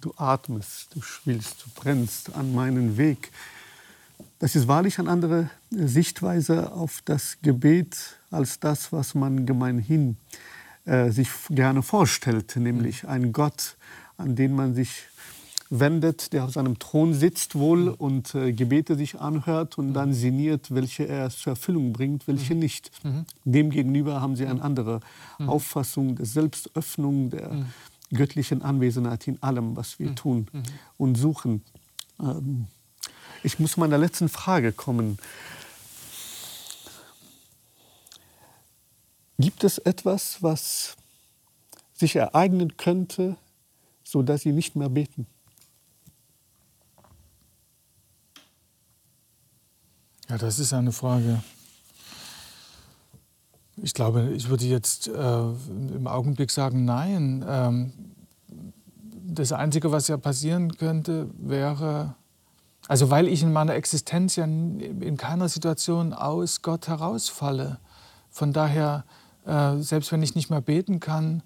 Du 0.00 0.14
atmest, 0.16 0.94
du 0.94 1.02
schwillst, 1.02 1.64
du 1.64 1.80
brennst 1.80 2.34
an 2.34 2.54
meinem 2.54 2.96
Weg. 2.96 3.30
Das 4.38 4.56
ist 4.56 4.66
wahrlich 4.66 4.98
eine 4.98 5.10
andere 5.10 5.50
Sichtweise 5.70 6.72
auf 6.72 7.02
das 7.04 7.36
Gebet 7.42 8.16
als 8.30 8.60
das, 8.60 8.92
was 8.92 9.14
man 9.14 9.44
gemeinhin 9.44 10.16
äh, 10.86 11.10
sich 11.10 11.28
gerne 11.50 11.82
vorstellt, 11.82 12.56
nämlich 12.56 13.02
mhm. 13.02 13.08
ein 13.10 13.32
Gott, 13.32 13.76
an 14.16 14.36
den 14.36 14.54
man 14.54 14.74
sich 14.74 14.90
wendet, 15.68 16.32
der 16.32 16.44
auf 16.44 16.52
seinem 16.52 16.78
Thron 16.78 17.12
sitzt 17.12 17.54
wohl 17.54 17.90
mhm. 17.90 17.94
und 17.94 18.34
äh, 18.34 18.52
Gebete 18.52 18.96
sich 18.96 19.20
anhört 19.20 19.76
und 19.76 19.88
mhm. 19.88 19.94
dann 19.94 20.14
sinniert, 20.14 20.74
welche 20.74 21.06
er 21.06 21.28
zur 21.28 21.52
Erfüllung 21.52 21.92
bringt, 21.92 22.26
welche 22.26 22.54
mhm. 22.54 22.60
nicht. 22.60 22.90
Mhm. 23.04 23.26
Demgegenüber 23.44 24.22
haben 24.22 24.34
sie 24.36 24.46
eine 24.46 24.62
andere. 24.62 25.00
Auffassung 25.46 26.16
der 26.16 26.26
Selbstöffnung, 26.26 27.30
der 27.30 27.64
göttlichen 28.12 28.62
Anwesenheit 28.62 29.26
in 29.28 29.42
allem, 29.42 29.76
was 29.76 29.98
wir 29.98 30.14
tun 30.14 30.48
und 30.96 31.14
suchen. 31.14 31.64
Ähm, 32.20 32.66
ich 33.42 33.58
muss 33.58 33.72
zu 33.72 33.80
meiner 33.80 33.98
letzten 33.98 34.28
Frage 34.28 34.72
kommen. 34.72 35.18
Gibt 39.38 39.64
es 39.64 39.78
etwas, 39.78 40.42
was 40.42 40.96
sich 41.94 42.16
ereignen 42.16 42.76
könnte, 42.76 43.36
sodass 44.04 44.42
Sie 44.42 44.52
nicht 44.52 44.76
mehr 44.76 44.88
beten? 44.88 45.26
Ja, 50.28 50.38
das 50.38 50.58
ist 50.58 50.72
eine 50.72 50.92
Frage. 50.92 51.42
Ich 53.82 53.94
glaube, 53.94 54.30
ich 54.34 54.48
würde 54.48 54.64
jetzt 54.66 55.08
äh, 55.08 55.12
im 55.12 56.06
Augenblick 56.06 56.50
sagen, 56.50 56.84
nein. 56.84 57.44
Ähm, 57.48 57.92
das 59.22 59.52
Einzige, 59.52 59.92
was 59.92 60.08
ja 60.08 60.16
passieren 60.16 60.76
könnte, 60.76 61.28
wäre, 61.38 62.14
also 62.88 63.10
weil 63.10 63.28
ich 63.28 63.42
in 63.42 63.52
meiner 63.52 63.74
Existenz 63.74 64.36
ja 64.36 64.44
in 64.44 65.16
keiner 65.16 65.48
Situation 65.48 66.12
aus 66.12 66.62
Gott 66.62 66.88
herausfalle. 66.88 67.78
Von 68.28 68.52
daher 68.52 69.04
äh, 69.46 69.78
selbst 69.78 70.12
wenn 70.12 70.22
ich 70.22 70.34
nicht 70.34 70.50
mehr 70.50 70.60
beten 70.60 71.00
kann, 71.00 71.42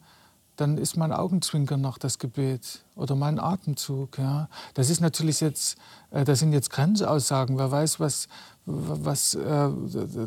dann 0.57 0.79
ist 0.79 0.97
mein 0.97 1.13
Augenzwinkern 1.13 1.81
noch 1.81 1.99
das 1.99 2.19
Gebet 2.19 2.85
oder 2.95 3.17
mein 3.17 3.41
Atemzug. 3.41 4.19
Ja. 4.19 4.49
Das 4.75 4.89
ist 4.89 5.01
natürlich 5.01 5.41
jetzt, 5.41 5.77
äh, 6.11 6.25
das 6.25 6.39
sind 6.39 6.53
jetzt 6.53 6.71
Grenzaussagen. 6.71 7.59
Wer 7.59 7.71
weiß, 7.71 7.99
was, 7.99 8.29
was 8.67 9.35
äh, 9.35 9.71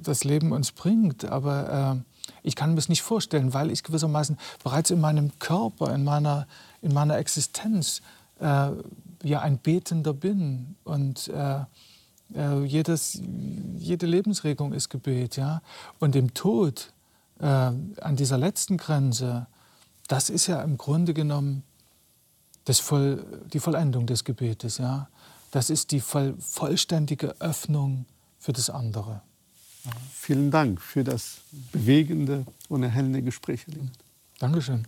das 0.04 0.24
Leben 0.24 0.52
uns 0.52 0.72
bringt. 0.74 1.26
Aber 1.26 2.04
äh, 2.04 2.36
ich 2.44 2.56
kann 2.56 2.74
mir 2.74 2.80
es 2.80 2.90
nicht 2.90 3.04
vorstellen, 3.04 3.54
weil 3.54 3.72
ich 3.72 3.84
gewissermaßen 3.84 4.38
bereits 4.64 4.92
in 4.92 5.00
meinem 5.00 5.38
Körper, 5.40 5.94
in 5.94 6.04
meiner, 6.04 6.48
in 6.82 6.94
meiner 6.94 7.18
Existenz 7.18 8.02
ja 8.40 9.40
ein 9.40 9.58
Betender 9.58 10.14
bin. 10.14 10.76
Und 10.84 11.32
jedes, 12.66 13.20
jede 13.78 14.06
Lebensregung 14.06 14.74
ist 14.74 14.90
Gebet. 14.90 15.38
Ja. 15.38 15.64
Und 15.98 16.16
im 16.16 16.36
Tod 16.36 16.94
an 17.40 18.16
dieser 18.16 18.38
letzten 18.38 18.78
Grenze, 18.78 19.48
das 20.08 20.30
ist 20.30 20.48
ja 20.48 20.62
im 20.62 20.78
Grunde 20.78 21.14
genommen 21.14 21.64
das 22.66 22.80
Voll, 22.80 23.24
die 23.54 23.60
Vollendung 23.60 24.06
des 24.08 24.24
Gebetes. 24.24 24.78
Ja? 24.78 25.10
Das 25.52 25.70
ist 25.70 25.92
die 25.92 26.02
voll, 26.02 26.36
vollständige 26.40 27.40
Öffnung 27.40 28.06
für 28.40 28.54
das 28.54 28.70
andere. 28.70 29.22
Ja. 29.86 29.92
Vielen 30.14 30.52
Dank 30.52 30.82
für 30.82 31.04
das 31.04 31.38
bewegende 31.72 32.46
und 32.68 32.84
erhellende 32.84 33.22
Gespräch. 33.22 33.66
Dankeschön. 34.40 34.86